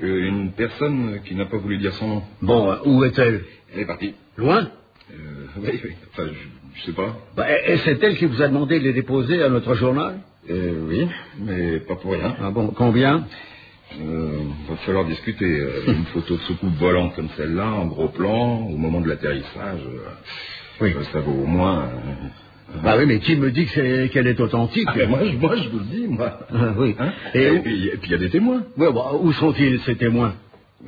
[0.02, 2.22] Euh, une personne qui n'a pas voulu dire son nom.
[2.42, 4.14] Bon, euh, où est-elle Elle est partie.
[4.36, 4.70] Loin
[5.12, 5.90] Euh, oui, oui.
[6.12, 7.16] Enfin, je, je sais pas.
[7.36, 11.08] Bah, et c'est elle qui vous a demandé de les déposer à notre journal oui,
[11.40, 12.36] mais pas pour rien.
[12.40, 13.26] Ah bon, combien
[14.00, 15.50] Euh, va falloir discuter.
[15.88, 19.80] Une photo de soucoupe volante comme celle-là, en gros plan, au moment de l'atterrissage,
[20.80, 20.94] Oui.
[21.12, 21.90] ça vaut au moins...
[22.86, 24.86] Bah oui, mais qui me dit qu'elle est authentique?
[24.88, 26.38] Ah, ben moi, je, moi, je vous le dis, moi.
[26.54, 26.94] Ah, oui.
[26.98, 27.10] Hein?
[27.34, 28.62] Et puis et puis, il y a des témoins.
[28.78, 30.34] Ouais, bah, où sont-ils, ces témoins?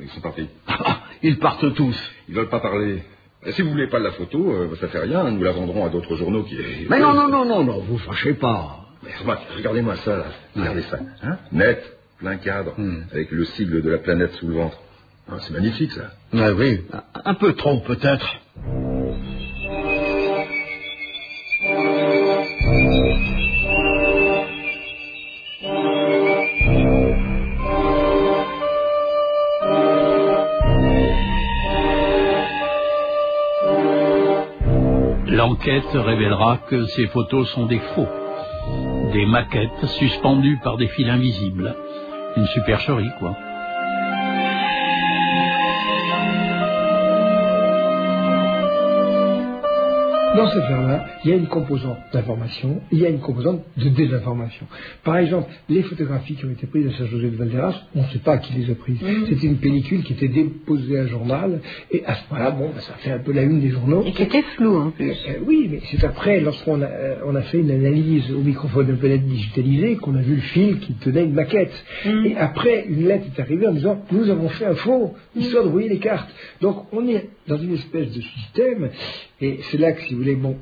[0.01, 0.47] Ils sont partis.
[1.23, 1.97] Ils partent tous.
[2.29, 3.03] Ils veulent pas parler.
[3.51, 5.29] Si vous voulez pas de la photo, euh, ça fait rien.
[5.29, 6.57] Nous la vendrons à d'autres journaux qui.
[6.89, 8.85] Mais non, non, non, non, non, vous fâchez pas.
[9.57, 10.25] Regardez-moi ça, là.
[10.55, 10.99] Regardez ça.
[11.23, 11.81] Hein Net,
[12.19, 13.03] plein cadre, Hmm.
[13.11, 14.77] avec le sigle de la planète sous le ventre.
[15.29, 16.11] Ah, c'est magnifique, ça.
[16.33, 18.27] Ouais, oui, un- un peu trop peut-être.
[35.39, 38.09] L'enquête révélera que ces photos sont des faux,
[39.13, 41.77] des maquettes suspendues par des fils invisibles,
[42.35, 43.37] Une supercherie, quoi.
[50.35, 53.89] Dans cette affaire-là, il y a une composante d'information, il y a une composante de
[53.89, 54.67] désinformation.
[55.03, 58.19] Par exemple, les photographies qui ont été prises à Saint-José de Valderas, on ne sait
[58.19, 58.99] pas qui les a prises.
[59.27, 61.61] C'était une pellicule qui était déposée à un journal,
[61.91, 64.03] et à ce moment-là, bon, ben, ça fait un peu la une des journaux.
[64.05, 65.17] Et qui était flou en plus.
[65.27, 68.91] Euh, oui, mais c'est après, lorsqu'on a, euh, on a fait une analyse au microphone
[68.91, 71.73] Internet digitalisé, qu'on a vu le fil qui tenait une maquette.
[72.05, 75.69] Et après, une lettre est arrivée en disant Nous avons fait un faux, histoire de
[75.69, 76.29] brouiller les cartes.
[76.61, 78.89] Donc, on est dans une espèce de système,
[79.41, 80.55] et c'est là que, si vous voulez, bon,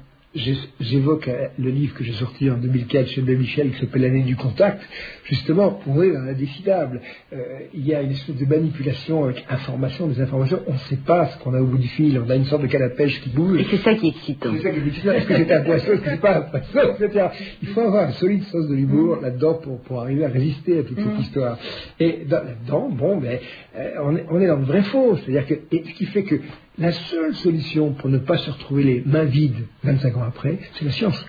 [0.80, 4.24] j'évoque euh, le livre que j'ai sorti en 2004 chez Ben Michel qui s'appelle L'année
[4.24, 4.82] du contact,
[5.24, 7.02] justement pour dans l'indécidable.
[7.34, 7.38] Euh,
[7.74, 11.28] il y a une espèce de manipulation avec information, des informations, on ne sait pas
[11.28, 13.20] ce qu'on a au bout du fil, on a une sorte de canne à pêche
[13.22, 13.62] qui bouge.
[13.62, 14.50] Et c'est ça qui est excitant.
[14.56, 15.10] C'est ça qui est difficile.
[15.12, 17.28] Est-ce que c'est un poisson, est-ce que c'est pas un poisson, etc.
[17.64, 20.84] Il faut avoir un solide sens de l'humour là-dedans pour, pour arriver à résister à
[20.84, 21.58] toute cette histoire.
[22.00, 23.40] Et dans- là-dedans, bon, ben,
[23.76, 25.18] euh, on, est, on est dans le vrai faux.
[25.18, 26.36] C'est-à-dire que, et ce qui fait que
[26.78, 30.86] la seule solution pour ne pas se retrouver les mains vides 25 ans après, c'est
[30.86, 31.26] la science.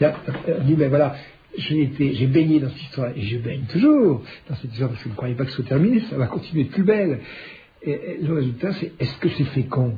[0.00, 0.14] Y a-
[0.60, 1.14] on dit, ben voilà,
[1.56, 5.12] j'ai baigné dans cette histoire, et je baigne toujours dans cette histoire, parce que je
[5.12, 7.20] ne croyais pas que ce soit terminé, ça va continuer de plus belle.
[7.84, 9.96] Et, et le résultat, c'est est-ce que c'est fécond?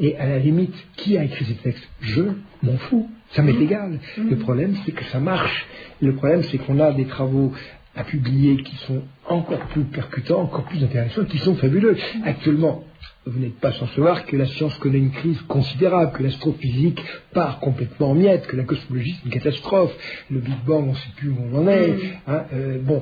[0.00, 1.86] Et à la limite, qui a écrit ces textes?
[2.00, 2.22] Je
[2.62, 3.98] m'en fous, ça m'est égal.
[4.16, 5.66] Le problème, c'est que ça marche.
[6.00, 7.52] Le problème, c'est qu'on a des travaux
[7.94, 11.96] à publier qui sont encore plus percutants, encore plus intéressants, qui sont fabuleux.
[12.24, 12.84] Actuellement,
[13.24, 17.00] vous n'êtes pas sans savoir que la science connaît une crise considérable, que l'astrophysique
[17.32, 19.94] part complètement en miettes, que la cosmologie c'est une catastrophe,
[20.30, 21.94] le Big Bang on ne sait plus où on en est.
[22.26, 23.00] hein, euh, bon,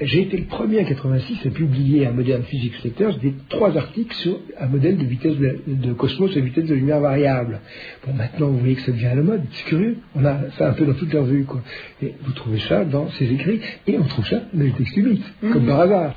[0.00, 4.14] j'ai été le premier en 86 à publier un Modern Physics Letters des trois articles
[4.16, 7.60] sur un modèle de vitesse de, de cosmos et vitesse de lumière variable.
[8.06, 9.98] Bon, maintenant vous voyez que ça devient à la mode, c'est curieux.
[10.14, 11.60] On a ça un peu dans toute leur vue, quoi.
[12.02, 15.22] Et vous trouvez ça dans ces écrits, et on trouve ça dans les textes humides,
[15.52, 16.14] comme par hasard.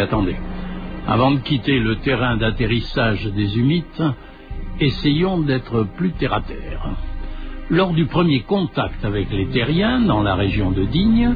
[0.00, 0.36] Attendez.
[1.06, 4.02] Avant de quitter le terrain d'atterrissage des humites,
[4.80, 6.90] essayons d'être plus terre à terre.
[7.70, 11.34] Lors du premier contact avec les terriens dans la région de Digne,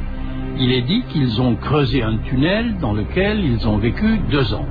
[0.58, 4.66] il est dit qu'ils ont creusé un tunnel dans lequel ils ont vécu deux ans.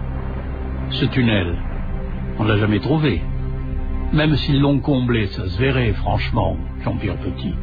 [0.92, 1.56] Ce tunnel,
[2.40, 3.22] on l'a jamais trouvé.
[4.14, 7.54] Même s'ils l'ont comblé, ça se verrait, franchement, Jean-Pierre Petit.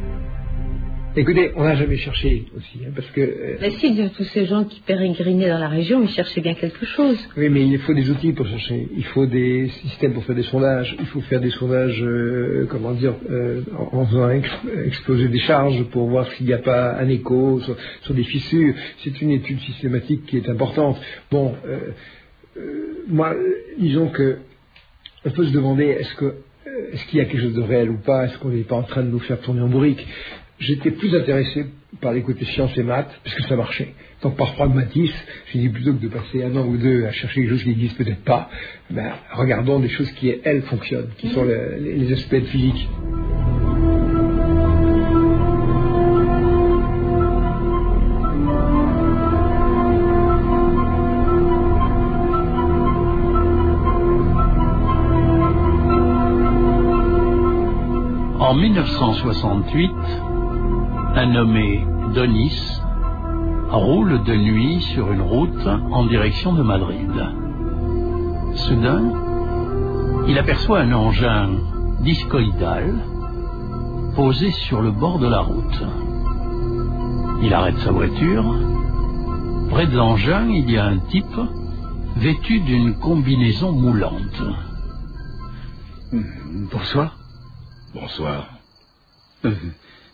[1.15, 4.47] Écoutez, on n'a jamais cherché aussi, hein, parce que euh, Mais si, de tous ces
[4.47, 7.17] gens qui pérégrinaient dans la région, ils cherchaient bien quelque chose.
[7.37, 8.87] Oui, mais il faut des outils pour chercher.
[8.97, 10.95] Il faut des systèmes pour faire des sondages.
[10.99, 14.49] Il faut faire des sondages, euh, comment dire, euh, en, en faisant ex-
[14.85, 18.73] exploser des charges pour voir s'il n'y a pas un écho sur, sur des fissures.
[19.03, 20.99] C'est une étude systématique qui est importante.
[21.29, 21.91] Bon, euh,
[23.07, 23.35] moi,
[23.77, 24.37] disons que
[25.25, 26.33] on peut se demander est-ce que
[26.91, 28.25] est-ce qu'il y a quelque chose de réel ou pas?
[28.25, 30.05] Est-ce qu'on n'est pas en train de nous faire tourner en bourrique?
[30.65, 31.65] J'étais plus intéressé
[31.99, 33.93] par les côtés sciences et maths, parce que ça marchait.
[34.21, 35.13] Donc par pragmatisme,
[35.51, 37.69] j'ai dit plutôt que de passer un an ou deux à chercher quelque chose qui
[37.69, 38.49] n'existe peut-être pas,
[38.89, 42.87] ben, regardons des choses qui, elles, fonctionnent, qui sont le- les, les aspects de physique.
[58.39, 59.91] En 1968,
[61.15, 62.81] un nommé Donis
[63.69, 67.11] roule de nuit sur une route en direction de Madrid.
[68.55, 69.11] Soudain,
[70.27, 71.49] il aperçoit un engin
[72.01, 72.93] discoïdal
[74.15, 75.83] posé sur le bord de la route.
[77.41, 78.45] Il arrête sa voiture.
[79.69, 81.39] Près de l'engin, il y a un type
[82.15, 84.41] vêtu d'une combinaison moulante.
[86.71, 87.17] Bonsoir.
[87.93, 88.47] Bonsoir.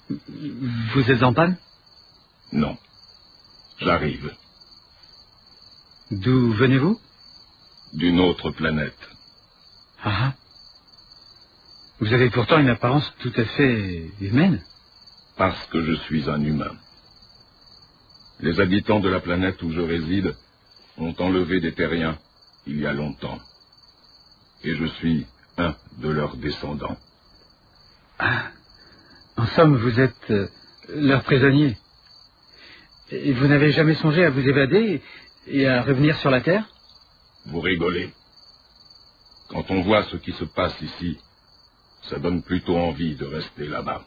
[0.10, 1.58] Vous êtes en panne?
[2.52, 2.78] Non.
[3.80, 4.34] J'arrive.
[6.12, 7.00] D'où venez-vous?
[7.94, 8.98] D'une autre planète.
[10.04, 10.34] Ah ah.
[12.00, 14.64] Vous avez pourtant une apparence tout à fait humaine.
[15.38, 16.76] Parce que je suis un humain.
[18.40, 20.36] Les habitants de la planète où je réside
[20.98, 22.18] ont enlevé des terriens
[22.66, 23.40] il y a longtemps.
[24.64, 25.26] Et je suis
[25.58, 26.98] un de leurs descendants.
[28.18, 28.52] Ah.
[29.40, 30.50] En somme, vous êtes euh,
[30.90, 31.78] leur prisonnier.
[33.10, 35.02] Et vous n'avez jamais songé à vous évader
[35.48, 36.66] et à revenir sur la terre?
[37.46, 38.10] Vous rigolez.
[39.48, 41.18] Quand on voit ce qui se passe ici,
[42.10, 44.04] ça donne plutôt envie de rester là-bas.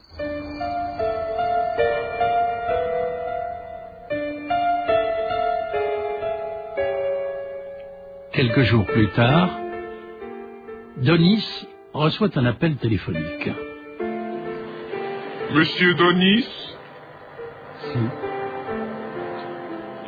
[8.35, 9.59] Quelques jours plus tard,
[10.99, 13.49] Donis reçoit un appel téléphonique.
[15.55, 16.49] Monsieur Donis
[17.81, 17.99] Si.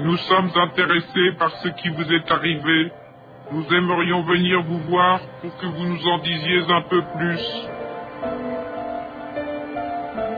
[0.00, 2.92] Nous sommes intéressés par ce qui vous est arrivé.
[3.52, 7.68] Nous aimerions venir vous voir pour que vous nous en disiez un peu plus.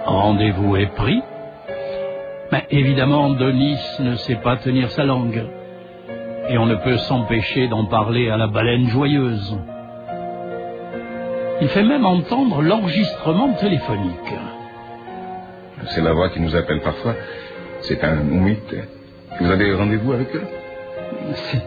[0.07, 1.23] Rendez-vous est pris.
[2.51, 5.45] Mais évidemment, Donis ne sait pas tenir sa langue.
[6.49, 9.57] Et on ne peut s'empêcher d'en parler à la baleine joyeuse.
[11.61, 14.35] Il fait même entendre l'enregistrement téléphonique.
[15.89, 17.15] C'est la voix qui nous appelle parfois.
[17.83, 18.75] C'est un mythe.
[19.41, 20.47] Vous avez rendez-vous avec eux?
[21.35, 21.59] Si.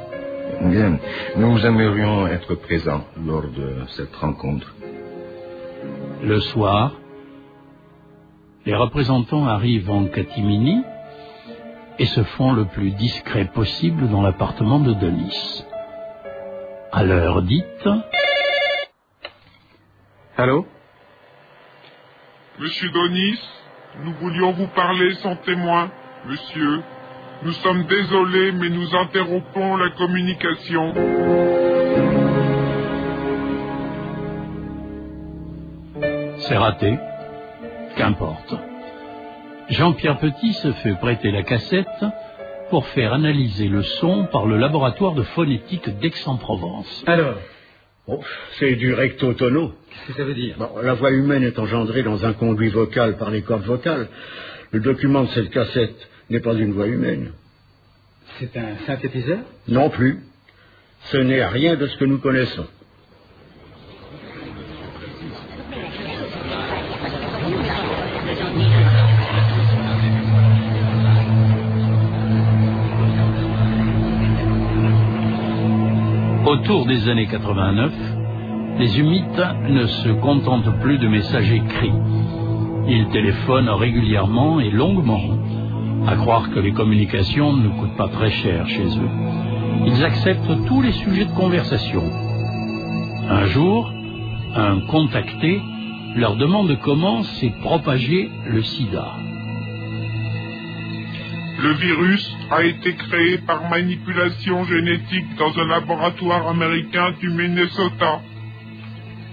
[0.62, 1.00] Bien.
[1.38, 4.74] Nous aimerions être présents lors de cette rencontre.
[6.22, 6.94] Le soir,
[8.66, 10.84] les représentants arrivent en catimini
[11.98, 15.64] et se font le plus discret possible dans l'appartement de Denis.
[16.92, 17.88] À l'heure dite,
[20.38, 20.66] Allô?
[22.60, 23.40] Monsieur Donis,
[24.04, 25.90] nous voulions vous parler sans témoin,
[26.26, 26.82] monsieur.
[27.44, 30.94] Nous sommes désolés, mais nous interrompons la communication.
[36.50, 36.98] c'est raté.
[37.96, 38.56] Qu'importe.
[39.70, 42.06] Jean-Pierre Petit se fait prêter la cassette
[42.72, 47.04] pour faire analyser le son par le laboratoire de phonétique d'Aix-en-Provence.
[47.06, 47.36] Alors
[48.60, 49.74] C'est du recto-tono.
[49.90, 50.56] Qu'est-ce que ça veut dire?
[50.58, 54.08] Bon, la voix humaine est engendrée dans un conduit vocal par les cordes vocales.
[54.72, 57.32] Le document de cette cassette n'est pas une voix humaine.
[58.40, 59.40] C'est un synthétiseur?
[59.68, 60.20] Non plus.
[61.06, 62.68] Ce n'est rien de ce que nous connaissons.
[76.60, 77.94] Autour des années 89,
[78.80, 81.94] les humites ne se contentent plus de messages écrits.
[82.86, 85.22] Ils téléphonent régulièrement et longuement,
[86.06, 89.10] à croire que les communications ne coûtent pas très cher chez eux.
[89.86, 92.04] Ils acceptent tous les sujets de conversation.
[93.30, 93.94] Un jour,
[94.54, 95.62] un contacté
[96.18, 99.08] leur demande comment s'est propagé le sida.
[101.62, 108.22] Le virus a été créé par manipulation génétique dans un laboratoire américain du Minnesota.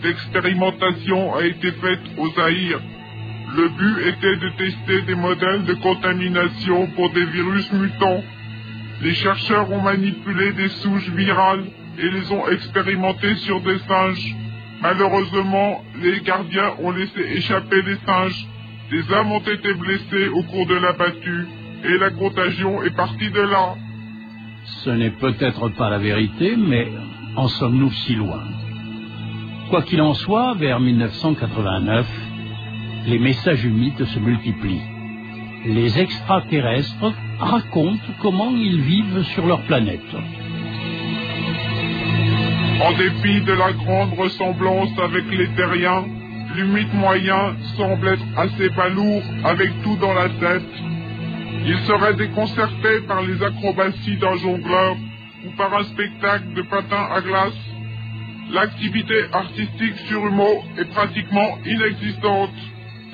[0.02, 2.80] L'expérimentation a été faite au Zaïre.
[3.54, 8.24] Le but était de tester des modèles de contamination pour des virus mutants.
[9.02, 14.34] Les chercheurs ont manipulé des souches virales et les ont expérimentées sur des singes.
[14.82, 18.48] Malheureusement, les gardiens ont laissé échapper les singes.
[18.90, 21.46] Des hommes ont été blessés au cours de la battue
[21.84, 23.76] et la contagion est partie de là.
[24.84, 26.88] Ce n'est peut-être pas la vérité, mais
[27.36, 28.42] en sommes-nous si loin?
[29.70, 32.06] Quoi qu'il en soit, vers 1989,
[33.06, 34.82] les messages humides se multiplient.
[35.66, 40.14] Les extraterrestres racontent comment ils vivent sur leur planète.
[42.80, 46.04] En dépit de la grande ressemblance avec les terriens,
[46.54, 50.95] l'humide moyen semble être assez balourd avec tout dans la tête.
[51.64, 54.96] Il serait déconcerté par les acrobaties d'un jongleur
[55.44, 57.54] ou par un spectacle de patins à glace.
[58.50, 62.54] L'activité artistique sur Humo est pratiquement inexistante.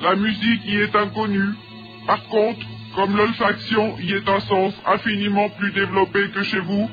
[0.01, 1.53] La musique y est inconnue.
[2.05, 6.89] Par contre, comme l'olfaction y est un sens infiniment plus développé que chez vous,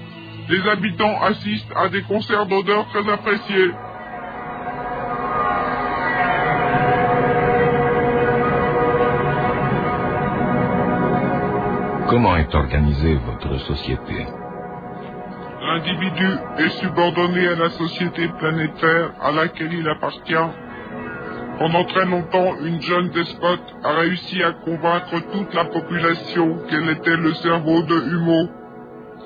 [0.48, 3.70] les habitants assistent à des concerts d'odeurs très appréciés.
[13.26, 14.26] Votre société
[15.62, 16.26] L'individu
[16.58, 20.48] est subordonné à la société planétaire à laquelle il appartient.
[21.58, 27.16] Pendant très longtemps, une jeune despote a réussi à convaincre toute la population qu'elle était
[27.16, 28.48] le cerveau de Humo.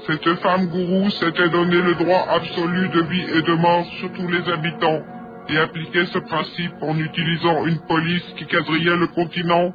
[0.06, 4.28] Cette femme gourou s'était donné le droit absolu de vie et de mort sur tous
[4.28, 5.00] les habitants
[5.48, 9.72] et appliquait ce principe en utilisant une police qui quadrillait le continent.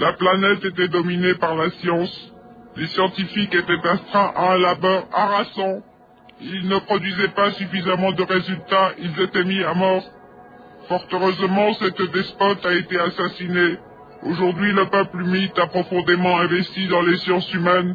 [0.00, 2.32] La planète était dominée par la science.
[2.74, 5.82] Les scientifiques étaient astreints à un labeur harassant.
[6.40, 10.02] Ils ne produisaient pas suffisamment de résultats, ils étaient mis à mort.
[10.88, 13.76] Fort heureusement, cette despote a été assassinée.
[14.22, 17.94] Aujourd'hui, le peuple humide a profondément investi dans les sciences humaines.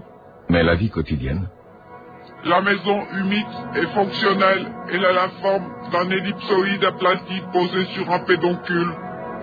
[0.49, 1.49] Mais la vie quotidienne?
[2.43, 4.67] La maison humide est fonctionnelle.
[4.91, 8.93] Elle a la forme d'un ellipsoïde aplati posé sur un pédoncule.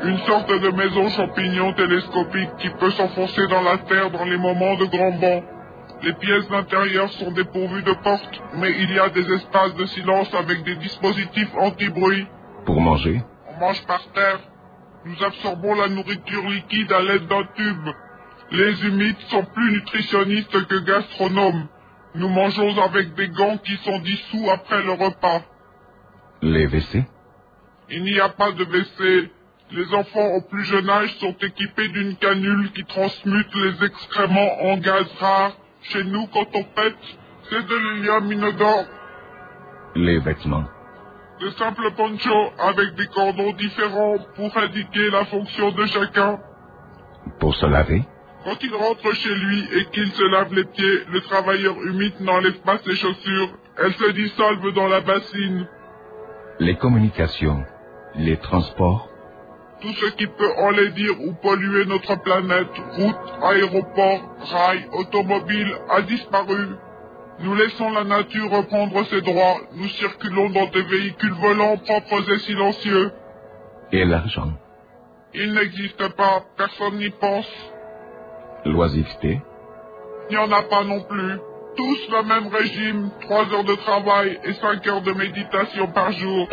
[0.04, 4.74] Une sorte de maison champignon télescopique qui peut s'enfoncer dans la terre dans les moments
[4.76, 5.42] de grand vent.
[6.02, 10.32] Les pièces d'intérieur sont dépourvues de portes, mais il y a des espaces de silence
[10.34, 12.26] avec des dispositifs anti-bruit.
[12.64, 13.22] Pour manger?
[13.48, 14.40] On mange par terre.
[15.04, 17.88] Nous absorbons la nourriture liquide à l'aide d'un tube.
[18.50, 21.68] Les humides sont plus nutritionnistes que gastronomes.
[22.14, 25.42] Nous mangeons avec des gants qui sont dissous après le repas.
[26.42, 27.04] Les WC?
[27.90, 29.30] Il n'y a pas de WC.
[29.74, 34.76] Les enfants au plus jeune âge sont équipés d'une canule qui transmute les excréments en
[34.76, 35.52] gaz rare.
[35.80, 36.98] Chez nous, quand on pète,
[37.48, 38.84] c'est de l'hélium inodore.
[39.94, 40.66] Les vêtements
[41.40, 46.38] De simples ponchos avec des cordons différents pour indiquer la fonction de chacun.
[47.40, 48.02] Pour se laver
[48.44, 52.60] Quand il rentre chez lui et qu'il se lave les pieds, le travailleur humide n'enlève
[52.60, 53.48] pas ses chaussures.
[53.78, 55.66] Elles se dissolvent dans la bassine.
[56.58, 57.64] Les communications
[58.16, 59.08] Les transports
[59.82, 62.68] Tout ce qui peut enlaidir ou polluer notre planète,
[62.98, 64.22] routes, aéroports,
[64.52, 66.76] rails, automobiles, a disparu.
[67.40, 69.56] Nous laissons la nature reprendre ses droits.
[69.74, 73.10] Nous circulons dans des véhicules volants propres et silencieux.
[73.90, 74.52] Et l'argent?
[75.34, 77.50] Il n'existe pas, personne n'y pense.
[78.64, 79.40] L'oisiveté?
[80.30, 81.38] Il n'y en a pas non plus.
[81.76, 86.48] Tous le même régime, trois heures de travail et cinq heures de méditation par jour.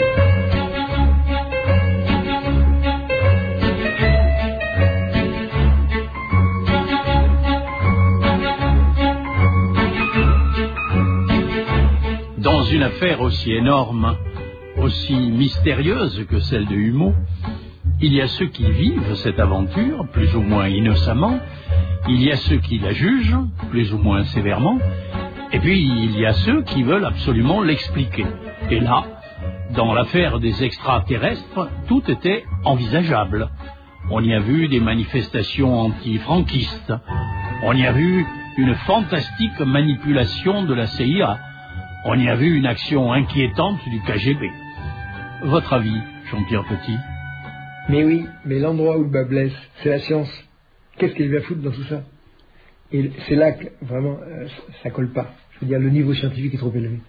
[12.80, 14.16] Une affaire aussi énorme,
[14.78, 17.14] aussi mystérieuse que celle de Humeau,
[18.00, 21.42] il y a ceux qui vivent cette aventure, plus ou moins innocemment,
[22.08, 23.36] il y a ceux qui la jugent,
[23.70, 24.80] plus ou moins sévèrement,
[25.52, 28.26] et puis il y a ceux qui veulent absolument l'expliquer.
[28.72, 29.04] Et là,
[29.76, 33.50] dans l'affaire des extraterrestres, tout était envisageable.
[34.10, 36.94] On y a vu des manifestations anti-franquistes.
[37.62, 38.26] On y a vu
[38.58, 41.40] une fantastique manipulation de la CIA.
[42.06, 44.50] On y a vu une action inquiétante du KGB.
[45.44, 46.98] Votre avis, Jean-Pierre Petit?
[47.90, 49.52] Mais oui, mais l'endroit où le bas blesse,
[49.84, 50.30] c'est la science.
[50.98, 52.04] Qu'est-ce qu'il va foutre dans tout ça?
[52.94, 54.48] Et c'est là que vraiment euh,
[54.82, 55.34] ça colle pas.
[55.52, 57.00] Je veux dire, le niveau scientifique est trop élevé.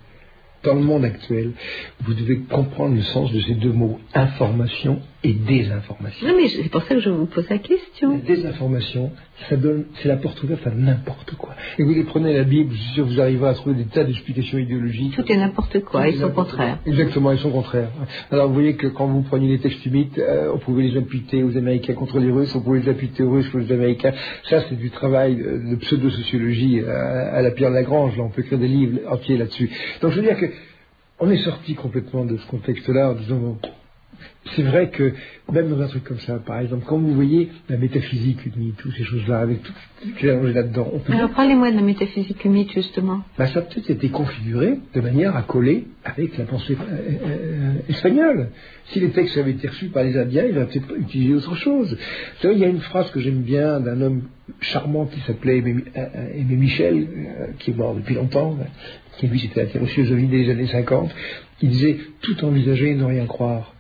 [0.65, 1.53] Dans le monde actuel,
[2.01, 6.27] vous devez comprendre le sens de ces deux mots, information et désinformation.
[6.27, 8.13] Non, mais c'est pour ça que je vous pose la question.
[8.13, 9.13] La désinformation,
[9.49, 11.55] ça donne, c'est la porte ouverte à n'importe quoi.
[11.79, 13.85] Et vous les prenez la Bible, je suis sûr que vous arriverez à trouver des
[13.85, 15.15] tas d'explications idéologiques.
[15.15, 16.79] Tout est n'importe quoi, et son contraire.
[16.87, 17.91] Exactement, ils sont contraires.
[18.31, 21.43] Alors vous voyez que quand vous preniez les textes humides, euh, on pouvait les imputer
[21.43, 24.13] aux Américains contre les Russes, on pouvait les imputer aux Russes contre les Américains.
[24.49, 28.17] Ça, c'est du travail de, de pseudo-sociologie à, à la Pierre Lagrange.
[28.17, 29.71] Là, on peut écrire des livres entiers là-dessus.
[30.01, 30.47] Donc je veux dire que
[31.19, 33.59] on est sorti complètement de ce contexte-là en disant bon,
[34.57, 35.13] c'est vrai que
[35.53, 38.39] même dans un truc comme ça, par exemple, quand vous voyez la métaphysique
[38.79, 41.83] toutes ces choses-là, avec tout ce qui est allongé là-dedans, peut Alors parlez-moi de la
[41.83, 43.23] métaphysique humide, justement.
[43.39, 46.95] bah, ça a peut-être été configuré de manière à coller avec la pensée euh,
[47.27, 48.49] euh, espagnole.
[48.87, 51.91] Si les textes avaient été reçus par les Indiens, ils auraient peut-être utilisé autre chose.
[51.93, 54.23] Vous savez, il y a une phrase que j'aime bien d'un homme
[54.61, 58.57] charmant qui s'appelait Aimé, euh, Aimé Michel, euh, qui est mort depuis longtemps,
[59.19, 61.11] qui lui s'était intéressé aux des années 50.
[61.63, 63.75] Il disait tout envisager et ne rien croire.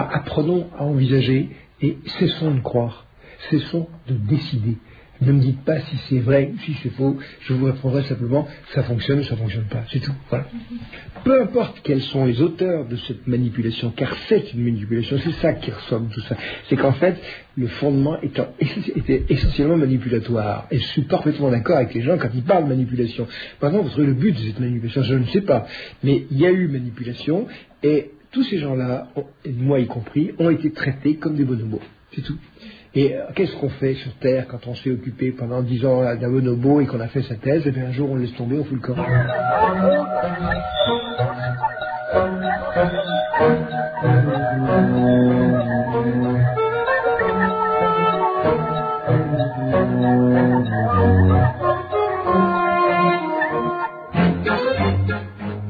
[0.00, 3.06] Apprenons à envisager et cessons de croire,
[3.50, 4.76] cessons de décider.
[5.20, 8.48] Ne me dites pas si c'est vrai ou si c'est faux, je vous répondrai simplement
[8.74, 10.12] ça fonctionne ou ça fonctionne pas, c'est tout.
[10.28, 10.46] Voilà.
[11.22, 15.52] Peu importe quels sont les auteurs de cette manipulation, car c'est une manipulation, c'est ça
[15.52, 16.36] qui ressemble tout ça.
[16.68, 17.16] C'est qu'en fait,
[17.56, 20.66] le fondement était essentiellement manipulatoire.
[20.72, 23.28] Et je suis parfaitement d'accord avec les gens quand ils parlent de manipulation.
[23.62, 25.66] Maintenant, vous trouvez le but de cette manipulation, je ne sais pas.
[26.02, 27.46] Mais il y a eu manipulation
[27.84, 29.06] et tous ces gens-là,
[29.44, 31.80] et moi y compris, ont été traités comme des bonobos.
[32.12, 32.36] C'est tout.
[32.96, 36.30] Et euh, qu'est-ce qu'on fait sur Terre quand on s'est occupé pendant dix ans d'un
[36.30, 37.66] bonobo et qu'on a fait sa thèse?
[37.66, 38.96] Et bien un jour on laisse tomber, on fout le camp.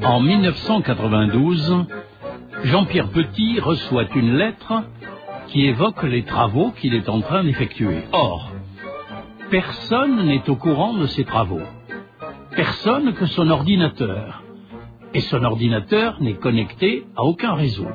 [0.03, 1.85] En 1992,
[2.63, 4.83] Jean-Pierre Petit reçoit une lettre
[5.47, 8.03] qui évoque les travaux qu'il est en train d'effectuer.
[8.11, 8.51] Or,
[9.49, 11.61] personne n'est au courant de ces travaux.
[12.55, 14.43] Personne que son ordinateur.
[15.13, 17.87] Et son ordinateur n'est connecté à aucun réseau.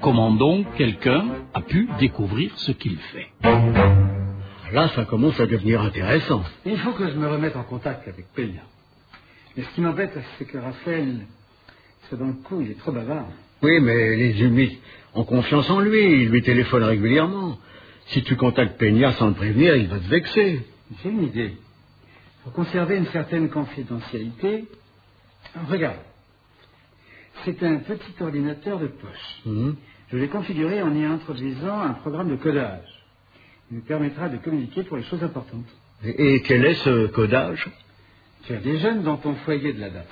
[0.00, 1.24] Comment donc quelqu'un
[1.54, 3.28] a pu découvrir ce qu'il fait?
[4.72, 6.42] Là, ça commence à devenir intéressant.
[6.64, 8.62] Il faut que je me remette en contact avec Peña.
[9.56, 11.26] Mais ce qui m'embête, c'est que Raphaël,
[12.16, 13.26] le coup, il est trop bavard.
[13.62, 14.76] Oui, mais les humides
[15.14, 16.22] ont confiance en lui.
[16.22, 17.58] Il lui téléphone régulièrement.
[18.06, 20.62] Si tu contactes Peña sans le prévenir, il va te vexer.
[21.02, 21.52] J'ai une idée.
[22.44, 24.64] pour conserver une certaine confidentialité,
[25.68, 25.98] regarde.
[27.44, 29.40] C'est un petit ordinateur de poche.
[29.44, 29.76] Mhm.
[30.10, 32.88] Je l'ai configuré en y introduisant un programme de codage.
[33.70, 35.66] Il nous permettra de communiquer pour les choses importantes.
[36.02, 37.68] Et, et quel est ce codage?
[38.44, 40.08] Tu as des jeunes dans ton foyer de la date.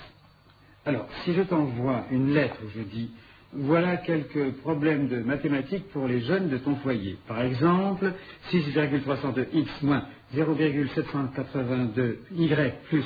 [0.87, 3.11] Alors, si je t'envoie une lettre où je dis
[3.53, 7.17] voilà quelques problèmes de mathématiques pour les jeunes de ton foyer.
[7.27, 8.13] Par exemple,
[8.53, 13.05] 6,302x moins 0,782y plus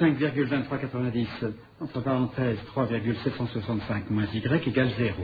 [0.00, 1.26] 5,2390
[1.80, 5.14] entre parenthèses 3,765 moins y égale 0.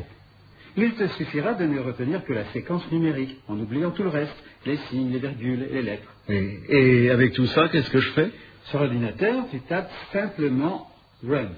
[0.77, 4.37] Il te suffira de ne retenir que la séquence numérique, en oubliant tout le reste,
[4.65, 6.15] les signes, les virgules et les lettres.
[6.29, 8.31] et, et avec tout ça, qu'est-ce que je fais?
[8.67, 10.87] Sur l'ordinateur, tu tapes simplement
[11.27, 11.49] Run.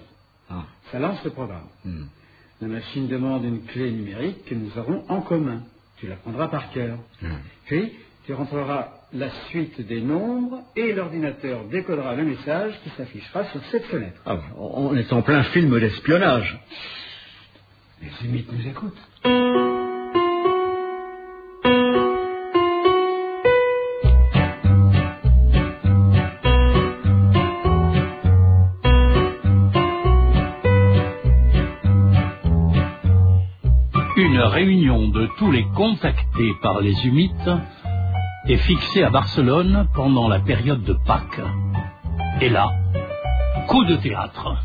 [0.50, 0.64] Ah.
[0.90, 1.68] Ça lance le programme.
[1.84, 2.04] Hmm.
[2.60, 5.62] La machine demande une clé numérique que nous aurons en commun.
[5.98, 6.98] Tu la prendras par cœur.
[7.22, 7.36] Hmm.
[7.66, 7.92] Puis,
[8.26, 13.86] tu rentreras la suite des nombres et l'ordinateur décodera le message qui s'affichera sur cette
[13.86, 14.20] fenêtre.
[14.26, 16.58] Ah, on est en plein film d'espionnage.
[18.02, 19.79] Les humides nous écoutent.
[34.60, 37.50] Réunion de tous les contactés par les humites
[38.46, 41.40] est fixée à Barcelone pendant la période de Pâques.
[42.42, 42.68] Et là,
[43.68, 44.58] coup de théâtre.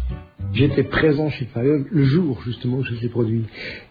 [0.56, 3.44] J'étais présent chez Fariol le jour justement où ça s'est produit.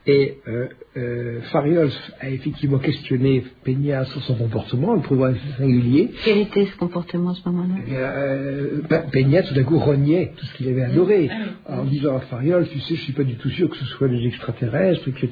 [0.07, 1.91] Et euh, euh, Fariol
[2.21, 6.11] a effectivement questionné Peña sur son comportement, le trouvant singulier.
[6.25, 7.75] Quel était ce comportement à ce moment-là?
[7.87, 11.31] Eh euh, ben, Peña tout d'un coup reniait tout ce qu'il avait adoré
[11.67, 14.09] en disant à Fariol, tu sais, je suis pas du tout sûr que ce soit
[14.09, 15.31] des extraterrestres, etc.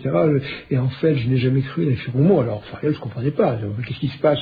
[0.70, 2.44] Et en fait, je n'ai jamais cru à les phéromones.
[2.44, 3.58] Alors Fariol, je comprenais pas.
[3.86, 4.38] Qu'est-ce qui se passe?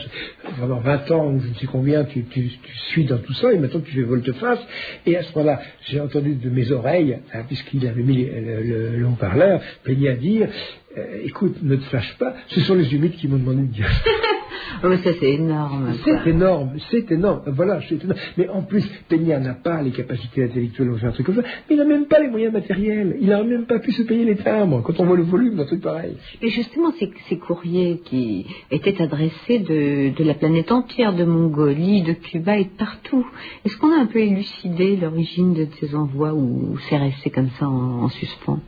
[0.59, 3.53] Pendant 20 ans, ou je ne sais combien, tu, tu, tu suis dans tout ça,
[3.53, 4.61] et maintenant tu fais volte-face.
[5.07, 8.97] Et à ce moment-là, j'ai entendu de mes oreilles, hein, puisqu'il avait mis le, le,
[8.97, 10.49] le haut-parleur, Peña dire,
[10.97, 13.89] euh, écoute, ne te fâche pas, ce sont les humides qui m'ont demandé de dire.
[14.83, 15.93] Oh, mais ça, c'est énorme.
[16.05, 17.43] C'est énorme, c'est énorme.
[17.47, 18.19] Voilà, c'est énorme.
[18.37, 21.43] Mais en plus, Peña n'a pas les capacités intellectuelles de faire un truc comme ça.
[21.43, 23.17] Mais il n'a même pas les moyens matériels.
[23.21, 24.83] Il n'a même pas pu se payer les timbres.
[24.83, 26.17] Quand on voit le volume d'un truc pareil.
[26.43, 32.03] Et justement, ces, ces courriers qui étaient adressés de, de la planète entière, de Mongolie,
[32.03, 33.27] de Cuba et de partout,
[33.65, 37.69] est-ce qu'on a un peu élucidé l'origine de ces envois ou c'est resté comme ça
[37.69, 38.61] en, en suspens?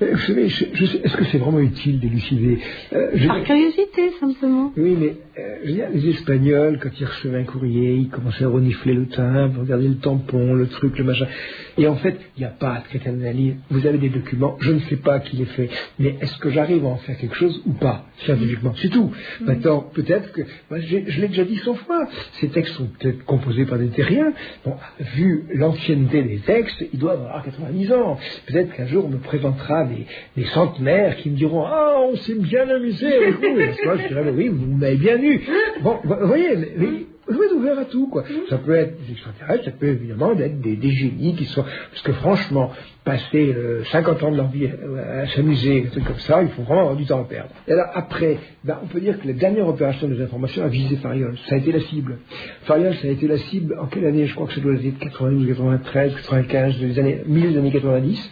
[0.00, 2.58] Mais vous savez, est-ce que c'est vraiment utile d'élucider?
[2.92, 4.72] Euh, je- Par curiosité, simplement.
[4.76, 9.06] Oui, mais euh, les Espagnols, quand ils recevaient un courrier, ils commençaient à renifler le
[9.06, 11.26] timbre, regarder le tampon, le truc, le machin.
[11.80, 13.54] Et en fait, il n'y a pas de critère d'analyse.
[13.70, 16.84] Vous avez des documents, je ne sais pas qui les fait, mais est-ce que j'arrive
[16.84, 18.74] à en faire quelque chose ou pas, scientifiquement?
[18.76, 19.10] C'est tout.
[19.40, 23.24] Maintenant, peut-être que, moi, j'ai- je l'ai déjà dit cent fois, ces textes sont peut-être
[23.24, 24.32] composés par des terriens.
[24.64, 24.74] Bon,
[25.16, 28.18] vu l'ancienneté des textes, ils doivent avoir 90 ans.
[28.46, 30.06] Peut-être qu'un jour, on me présentera des,
[30.36, 33.58] des centenaires qui me diront Ah, on s'est bien amusé avec vous.
[33.58, 35.40] Et à ce je dirais Oui, vous m'avez bien eu.
[35.82, 36.88] Bon, vous voyez, mais, mais
[37.30, 38.24] vous êtes ouvert à tout, quoi.
[38.48, 41.62] Ça peut être des extraterrestres, ça peut évidemment être des, des génies qui sont.
[41.62, 42.70] Parce que franchement,
[43.04, 46.62] passer euh, 50 ans de leur vie à s'amuser, des trucs comme ça, il faut
[46.62, 47.50] vraiment avoir du temps à perdre.
[47.66, 50.96] Et alors après, ben, on peut dire que la dernière opération des informations a visé
[50.96, 51.36] Fariol.
[51.48, 52.18] Ça a été la cible.
[52.62, 54.98] Fariol, ça a été la cible en quelle année Je crois que ça doit être
[54.98, 58.30] 92, 93, 95, les années, milieu des années 90.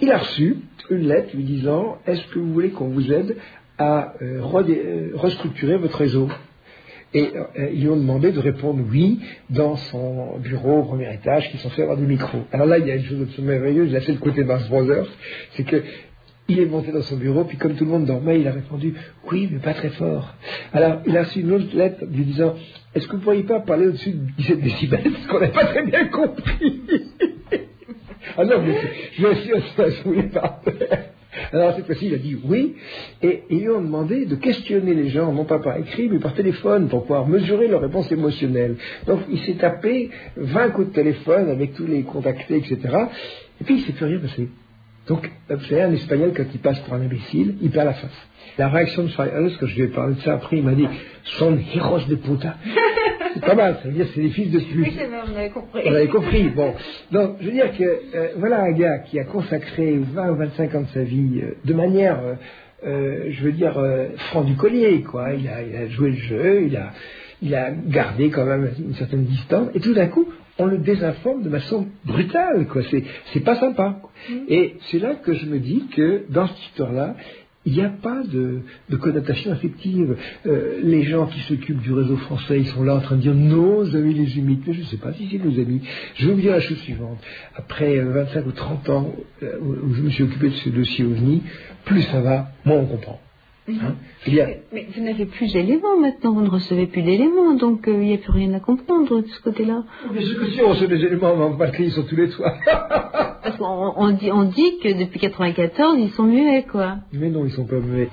[0.00, 0.58] Il a reçu
[0.90, 3.36] une lettre lui disant Est-ce que vous voulez qu'on vous aide
[3.78, 6.28] à euh, euh, restructurer votre réseau?
[7.14, 11.50] Et euh, ils lui ont demandé de répondre oui dans son bureau au premier étage
[11.50, 12.42] qui sont fait avoir des micros.
[12.52, 14.68] Alors là, il y a une chose absolument merveilleuse, il a fait le côté Mars
[14.68, 15.06] Brothers,
[15.52, 15.82] c'est que
[16.48, 18.94] il est monté dans son bureau, puis comme tout le monde dormait, il a répondu
[19.30, 20.34] oui, mais pas très fort.
[20.74, 22.54] Alors, il a reçu une autre lettre lui disant
[22.94, 25.64] Est-ce que vous ne pourriez pas parler au-dessus de 17 décibels Parce qu'on n'a pas
[25.64, 26.82] très bien compris?
[28.36, 28.76] ah non, mais
[29.16, 31.13] je me suis assoulé par terre.
[31.52, 32.74] Alors cette fois-ci, il a dit oui,
[33.22, 36.34] et ils lui ont demandé de questionner les gens, non pas par écrit, mais par
[36.34, 38.76] téléphone, pour pouvoir mesurer leur réponse émotionnelle.
[39.06, 42.78] Donc il s'est tapé 20 coups de téléphone avec tous les contactés, etc.
[43.60, 44.48] Et puis il s'est plus rien passé.
[45.06, 48.28] Donc, vous savez, un Espagnol, quand il passe pour un imbécile, il perd la face.
[48.56, 49.30] La réaction de Fayez,
[49.60, 50.88] quand je lui ai parlé de ça après, il m'a dit
[51.24, 52.56] Son hijos de puta.
[53.34, 54.86] C'est pas mal, ça veut dire c'est des fils de pute.
[54.86, 55.82] Oui, on avait compris.
[55.84, 56.48] On avait compris.
[56.50, 56.74] Bon,
[57.10, 60.74] donc je veux dire que euh, voilà un gars qui a consacré 20 ou 25
[60.74, 62.20] ans de sa vie euh, de manière,
[62.86, 63.74] euh, je veux dire,
[64.30, 65.32] franc du collier, quoi.
[65.34, 66.92] Il a, il a joué le jeu, il a,
[67.42, 70.28] il a gardé quand même une certaine distance, et tout d'un coup,
[70.58, 72.82] on le désinforme de façon brutale, quoi.
[72.90, 73.98] C'est, c'est pas sympa.
[74.00, 74.10] quoi.
[74.48, 77.16] Et c'est là que je me dis que dans cette histoire-là,
[77.66, 78.62] il n'y a pas de,
[78.96, 80.16] connotation affective.
[80.46, 83.34] Euh, les gens qui s'occupent du réseau français, ils sont là en train de dire
[83.34, 84.60] nos amis les humides.
[84.66, 85.80] Mais je ne sais pas si c'est nos amis.
[86.14, 87.18] Je vais vous dire la chose suivante.
[87.54, 91.04] Après 25 euh, ou 30 ans euh, où je me suis occupé de ce dossier
[91.04, 91.42] OVNI,
[91.84, 93.20] plus ça va, moins on comprend.
[93.66, 93.94] Hein
[94.72, 98.18] mais, vous n'avez plus d'éléments maintenant, vous ne recevez plus d'éléments, donc il n'y a
[98.18, 99.84] plus rien à comprendre de ce côté-là.
[100.12, 102.54] Mais ce que si on reçoit des éléments, on va sont tous les toits.
[103.42, 106.96] Parce qu'on on dit, on dit que depuis 94, ils sont muets, quoi.
[107.12, 108.10] Mais non, ils sont pas muets.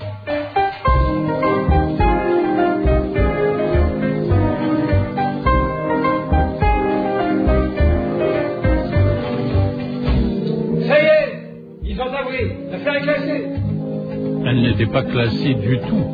[10.88, 11.40] Ça y est,
[11.84, 13.51] ils ont avoué, l'affaire est classée.
[14.46, 16.06] Elle n'était pas classée du tout.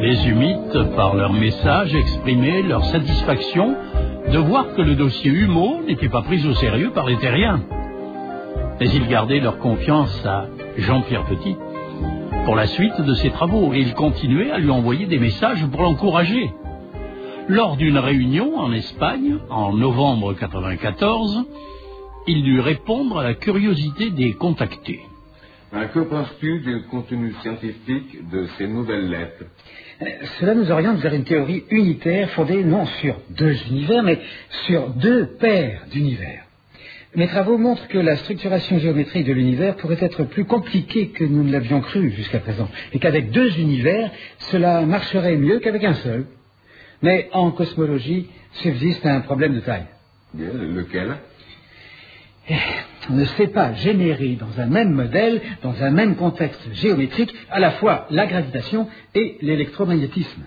[0.00, 3.74] Les humites, par leur message, exprimaient leur satisfaction
[4.32, 7.60] de voir que le dossier Humo n'était pas pris au sérieux par les terriens
[8.80, 10.46] mais ils gardaient leur confiance à
[10.76, 11.56] Jean-Pierre Petit
[12.44, 15.82] pour la suite de ses travaux et ils continuaient à lui envoyer des messages pour
[15.82, 16.52] l'encourager.
[17.48, 21.44] Lors d'une réunion en Espagne, en novembre 1994,
[22.26, 25.06] il dut répondre à la curiosité des contactés.
[25.74, 29.44] Que penses-tu du contenu scientifique de ces nouvelles lettres
[30.02, 30.06] euh,
[30.38, 34.20] Cela nous oriente vers une théorie unitaire fondée non sur deux univers, mais
[34.66, 36.44] sur deux paires d'univers.
[37.16, 41.42] Mes travaux montrent que la structuration géométrique de l'univers pourrait être plus compliquée que nous
[41.42, 46.26] ne l'avions cru jusqu'à présent, et qu'avec deux univers, cela marcherait mieux qu'avec un seul.
[47.02, 49.86] Mais en cosmologie, subsiste un problème de taille.
[50.38, 51.16] Lequel?
[52.48, 52.54] Eh,
[53.10, 57.72] ne sait pas générer dans un même modèle, dans un même contexte géométrique, à la
[57.72, 60.42] fois la gravitation et l'électromagnétisme.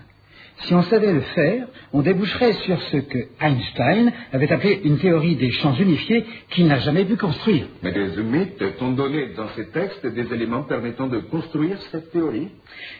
[0.62, 5.36] Si on savait le faire, on déboucherait sur ce que Einstein avait appelé une théorie
[5.36, 7.66] des champs unifiés qu'il n'a jamais pu construire.
[7.82, 12.48] Mais les humites t'ont donné dans ces textes des éléments permettant de construire cette théorie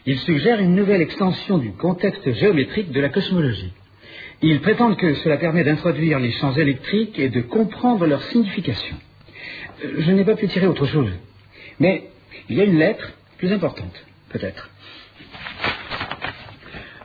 [0.06, 3.72] Ils suggèrent une nouvelle extension du contexte géométrique de la cosmologie.
[4.40, 8.96] Ils prétendent que cela permet d'introduire les champs électriques et de comprendre leur signification.
[9.83, 11.11] Je n'ai pas pu tirer autre chose.
[11.81, 12.05] Mais
[12.49, 14.70] il y a une lettre plus importante, peut-être.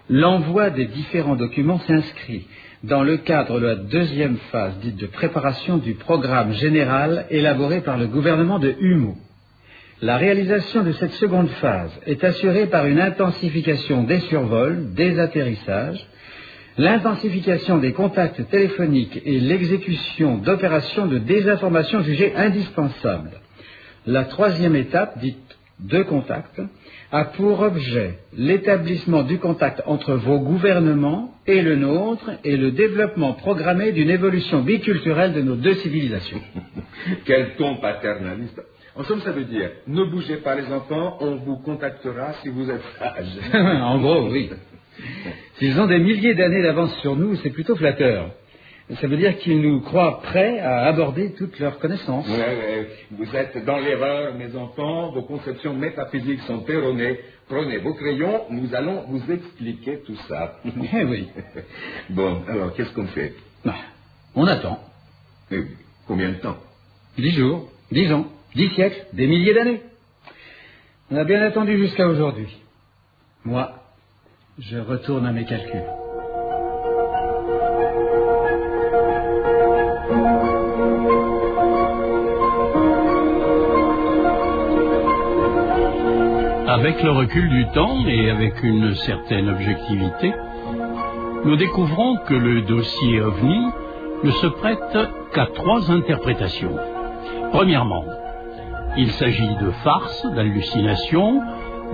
[0.10, 2.48] L'envoi des différents documents s'inscrit
[2.84, 7.98] dans le cadre de la deuxième phase dite de préparation du programme général élaboré par
[7.98, 9.16] le gouvernement de Humo.
[10.02, 16.06] La réalisation de cette seconde phase est assurée par une intensification des survols, des atterrissages,
[16.78, 23.42] l'intensification des contacts téléphoniques et l'exécution d'opérations de désinformation jugées indispensables.
[24.06, 25.38] La troisième étape, dite
[25.80, 26.62] de contact,
[27.12, 33.34] a pour objet l'établissement du contact entre vos gouvernements et le nôtre et le développement
[33.34, 36.42] programmé d'une évolution biculturelle de nos deux civilisations.
[37.26, 38.62] Quel ton paternaliste.
[38.96, 42.70] En somme, ça veut dire, ne bougez pas les enfants, on vous contactera si vous
[42.70, 43.54] êtes sages.
[43.54, 44.52] en gros, oui.
[45.58, 48.32] S'ils ont des milliers d'années d'avance sur nous, c'est plutôt flatteur.
[49.00, 52.28] Ça veut dire qu'ils nous croient prêts à aborder toutes leurs connaissances.
[53.12, 55.12] Vous êtes dans l'erreur, mes enfants.
[55.12, 57.18] Vos conceptions métaphysiques sont erronées.
[57.48, 60.60] Prenez vos crayons, nous allons vous expliquer tout ça.
[60.94, 61.30] Eh oui.
[62.10, 63.34] Bon, alors, qu'est-ce qu'on fait?
[63.64, 63.76] Bah,
[64.36, 64.80] On attend.
[65.52, 65.62] Et
[66.08, 66.58] combien de temps?
[67.18, 69.82] Dix jours, dix ans, dix siècles, des milliers d'années.
[71.10, 72.48] On a bien attendu jusqu'à aujourd'hui.
[73.46, 73.72] Moi,
[74.60, 75.82] je retourne à mes calculs.
[86.68, 90.34] Avec le recul du temps et avec une certaine objectivité,
[91.45, 93.68] nous découvrons que le dossier OVNI
[94.24, 94.97] ne se prête
[95.34, 96.76] qu'à trois interprétations.
[97.51, 98.06] Premièrement,
[98.97, 101.41] il s'agit de farces, d'hallucinations,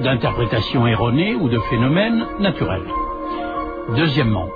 [0.01, 2.87] d'interprétations erronées ou de phénomènes naturels.
[3.95, 4.47] Deuxièmement,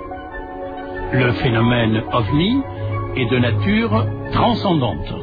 [1.12, 2.62] le phénomène OVNI
[3.16, 5.14] est de nature transcendante.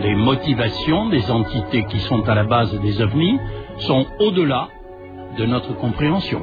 [0.00, 3.38] Les motivations des entités qui sont à la base des OVNI
[3.78, 4.68] sont au-delà
[5.38, 6.42] de notre compréhension.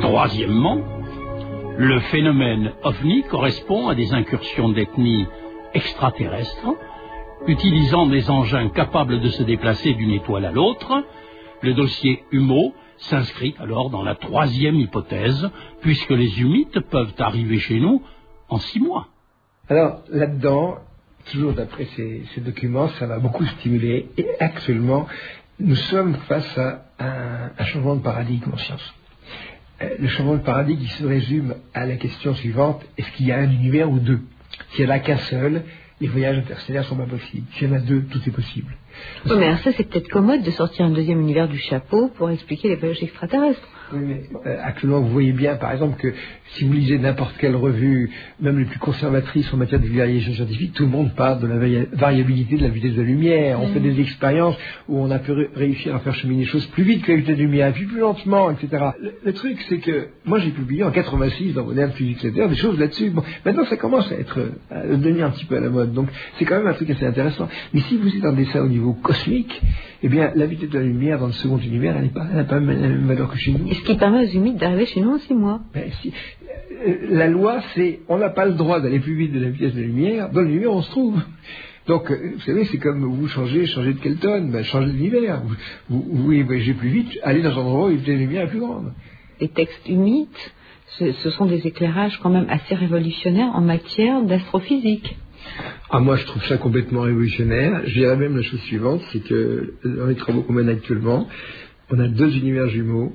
[0.00, 0.78] Troisièmement,
[1.76, 5.26] le phénomène ovni correspond à des incursions d'ethnie
[5.74, 6.68] extraterrestres,
[7.46, 11.04] utilisant des engins capables de se déplacer d'une étoile à l'autre.
[11.62, 15.48] Le dossier HUMO s'inscrit alors dans la troisième hypothèse,
[15.80, 18.02] puisque les humites peuvent arriver chez nous
[18.48, 19.08] en six mois.
[19.68, 20.78] Alors, là-dedans,
[21.30, 24.10] toujours d'après ces, documents, ça m'a beaucoup stimulé.
[24.16, 25.06] Et actuellement,
[25.60, 28.94] nous sommes face à un, changement de paradigme en science.
[29.80, 33.32] Euh, le changement de paradigme qui se résume à la question suivante est-ce qu'il y
[33.32, 34.20] a un univers ou deux?
[34.70, 35.64] S'il n'y en a qu'un seul,
[36.00, 37.46] les voyages interstellaires sont pas possibles.
[37.52, 38.76] S'il y en a deux, tout est possible.
[39.26, 42.30] Oui, mais alors ça, c'est peut-être commode de sortir un deuxième univers du chapeau pour
[42.30, 43.68] expliquer les voyages extraterrestres.
[43.92, 46.14] Oui, mais euh, actuellement, vous voyez bien, par exemple, que
[46.54, 50.72] si vous lisez n'importe quelle revue, même les plus conservatrices en matière de vulgarisation scientifique,
[50.72, 53.60] tout le monde parle de la vari- variabilité de la vitesse de la lumière.
[53.60, 53.72] On Mm.
[53.74, 54.56] fait des expériences
[54.88, 57.18] où on a pu ré- réussir à faire cheminer les choses plus vite que la
[57.18, 58.68] vitesse de la lumière, puis plus lentement, etc.
[59.00, 62.56] Le, le truc, c'est que moi, j'ai publié en 86 dans Modern Physics Letter des
[62.56, 63.10] choses là-dessus.
[63.10, 65.92] Bon, maintenant, ça commence à être, euh, à devenir un petit peu à la mode.
[65.92, 67.46] Donc, c'est quand même un truc assez intéressant.
[67.74, 69.60] Mais si vous êtes un dessin au niveau cosmique,
[70.02, 72.36] eh bien, la vitesse de la lumière dans le second univers, elle n'est pas, elle
[72.38, 73.68] n'a pas la même valeur que chez nous.
[73.70, 75.60] Et ce qui permet aux humides d'arriver chez nous en six mois.
[75.72, 76.12] Ben, si-
[76.86, 79.74] euh, la loi, c'est on n'a pas le droit d'aller plus vite de la vitesse
[79.74, 80.30] de la lumière.
[80.30, 81.20] Dans l'univers, on se trouve.
[81.86, 85.42] Donc, euh, vous savez, c'est comme vous changez, changez de Kelton, ben, changez d'univers.
[85.88, 88.18] Vous, vous, vous voyager plus vite, allez dans un endroit où la vitesse de la
[88.18, 88.92] lumière est plus grande.
[89.40, 90.28] Les textes humides,
[90.98, 95.16] ce, ce sont des éclairages quand même assez révolutionnaires en matière d'astrophysique.
[95.90, 97.82] Ah, moi, je trouve ça complètement révolutionnaire.
[97.86, 101.28] Je dirais même la chose suivante, c'est que dans les travaux qu'on mène actuellement,
[101.90, 103.12] on a deux univers jumeaux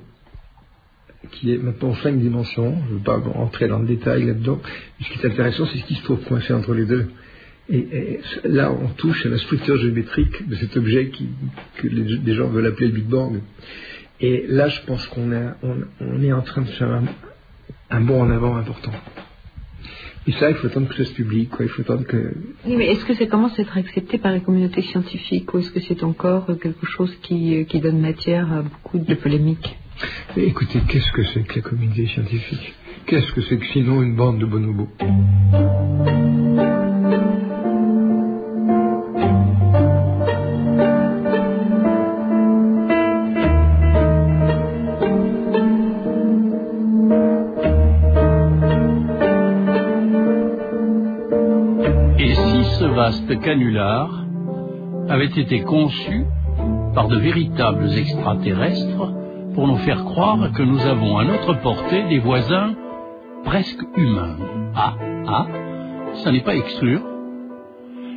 [1.31, 2.77] qui est maintenant en cinq dimensions.
[2.87, 4.59] Je ne veux pas entrer dans le détail là-dedans.
[5.01, 7.09] Ce qui est intéressant, c'est ce qui se trouve coincé entre les deux.
[7.69, 11.11] Et, là, on touche à la structure géométrique de cet objet
[11.75, 13.41] que les, gens veulent appeler le Big Bang.
[14.21, 15.31] Et là, je pense qu'on
[15.99, 17.01] on, est en train de faire
[17.89, 18.93] un bond en avant important.
[20.27, 21.65] Et ça, il faut attendre que ça se publie, quoi.
[21.65, 22.33] Il faut attendre que.
[22.65, 25.71] Oui, mais est-ce que ça commence à être accepté par la communauté scientifique ou est-ce
[25.71, 29.77] que c'est encore euh, quelque chose qui, euh, qui donne matière à beaucoup de polémiques?
[30.35, 32.73] Écoutez, qu'est-ce que c'est que la communauté scientifique?
[33.05, 34.89] Qu'est-ce que c'est que sinon une bande de bonobos?
[53.07, 54.09] Vaste canular
[55.07, 56.25] avait été conçu
[56.93, 59.13] par de véritables extraterrestres
[59.55, 62.75] pour nous faire croire que nous avons à notre portée des voisins
[63.45, 64.35] presque humains
[64.75, 64.93] Ah,
[65.25, 65.45] ah,
[66.15, 66.99] ça n'est pas exclure.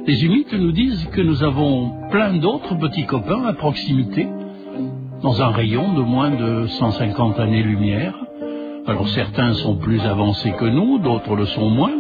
[0.09, 4.27] Les humites nous disent que nous avons plein d'autres petits copains à proximité,
[5.23, 8.17] dans un rayon de moins de 150 années-lumière.
[8.89, 12.00] Alors certains sont plus avancés que nous, d'autres le sont moins,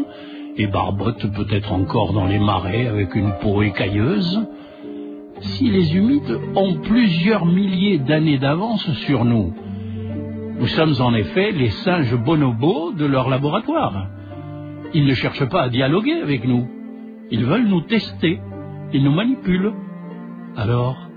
[0.60, 4.46] et barbotent peut-être encore dans les marais avec une peau écailleuse.
[5.40, 9.54] Si les humides ont plusieurs milliers d'années d'avance sur nous,
[10.58, 14.08] nous sommes en effet les singes bonobos de leur laboratoire.
[14.92, 16.68] Ils ne cherchent pas à dialoguer avec nous.
[17.30, 18.38] Ils veulent nous tester.
[18.92, 19.72] Ils nous manipulent.
[20.56, 21.09] Alors,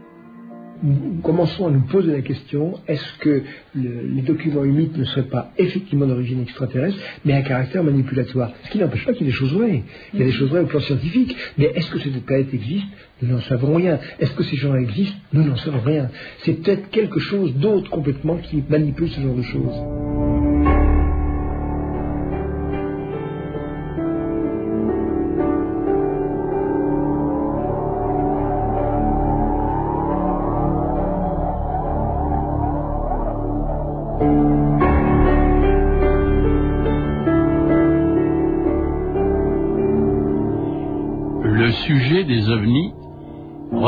[0.83, 5.23] nous commençons à nous poser la question est-ce que le- les documents humides ne seraient
[5.37, 8.51] pas effectivement d'origine extraterrestre, mais à caractère manipulatoire?
[8.65, 9.83] Ce qui n'empêche pas qu'il y ait des choses vraies.
[10.13, 11.35] Il y a des choses vraies au plan scientifique.
[11.57, 12.87] Mais est-ce que cette planète existe?
[13.21, 13.99] Nous n'en savons rien.
[14.19, 15.17] Est-ce que ces gens existent?
[15.31, 16.09] Nous n'en savons rien.
[16.39, 20.52] C'est peut-être quelque chose d'autre complètement qui manipule ce genre de choses.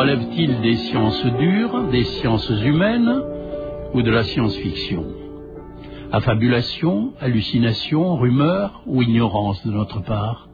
[0.06, 3.24] Relève-t-il des sciences dures, des sciences humaines
[3.96, 5.04] ou de la science-fiction?
[6.12, 10.48] Affabulation, hallucination, rumeur ou ignorance de notre part?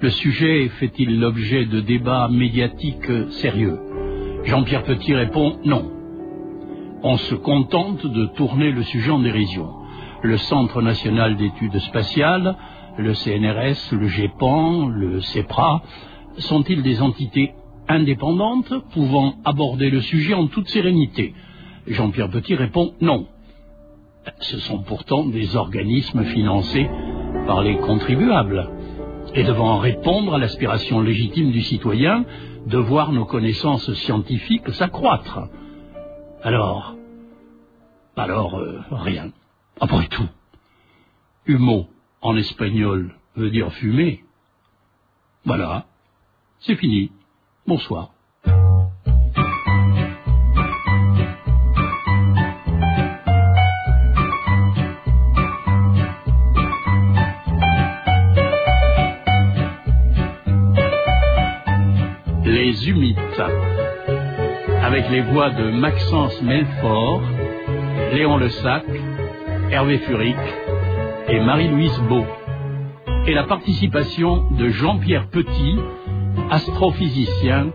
[0.00, 3.10] Le sujet fait-il l'objet de débats médiatiques
[3.40, 3.76] sérieux?
[4.44, 5.90] Jean-Pierre Petit répond non.
[7.02, 9.68] On se contente de tourner le sujet en dérision.
[10.22, 12.54] Le Centre national d'études spatiales,
[12.98, 15.82] le CNRS, le GEPAN, le CEPRA,
[16.36, 17.54] sont-ils des entités
[17.88, 21.34] indépendantes pouvant aborder le sujet en toute sérénité
[21.88, 23.26] Jean-Pierre Petit répond non.
[24.40, 26.88] Ce sont pourtant des organismes financés
[27.46, 28.70] par les contribuables
[29.34, 32.24] et devant répondre à l'aspiration légitime du citoyen
[32.66, 35.48] de voir nos connaissances scientifiques s'accroître.
[36.42, 36.94] Alors,
[38.16, 39.30] alors, euh, rien.
[39.80, 40.28] Après tout,
[41.46, 41.86] humo
[42.20, 44.24] en espagnol veut dire fumer.
[45.44, 45.86] Voilà,
[46.60, 47.12] c'est fini.
[47.68, 48.08] Bonsoir.
[62.44, 63.18] Les Humites,
[64.82, 67.20] avec les voix de Maxence Melfort,
[68.14, 68.84] Léon Lesac,
[69.70, 70.36] Hervé Furic
[71.28, 72.24] et Marie-Louise Beau.
[73.26, 75.76] et la participation de Jean-Pierre Petit,
[76.50, 77.70] astrophysicien,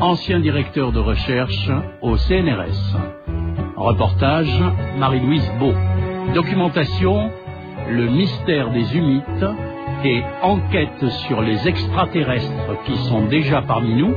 [0.00, 1.70] ancien directeur de recherche
[2.02, 2.96] au CNRS.
[3.76, 4.60] Reportage
[4.98, 5.72] Marie-Louise Beau.
[6.34, 7.30] Documentation
[7.90, 9.44] Le mystère des humites
[10.04, 14.14] et enquête sur les extraterrestres qui sont déjà parmi nous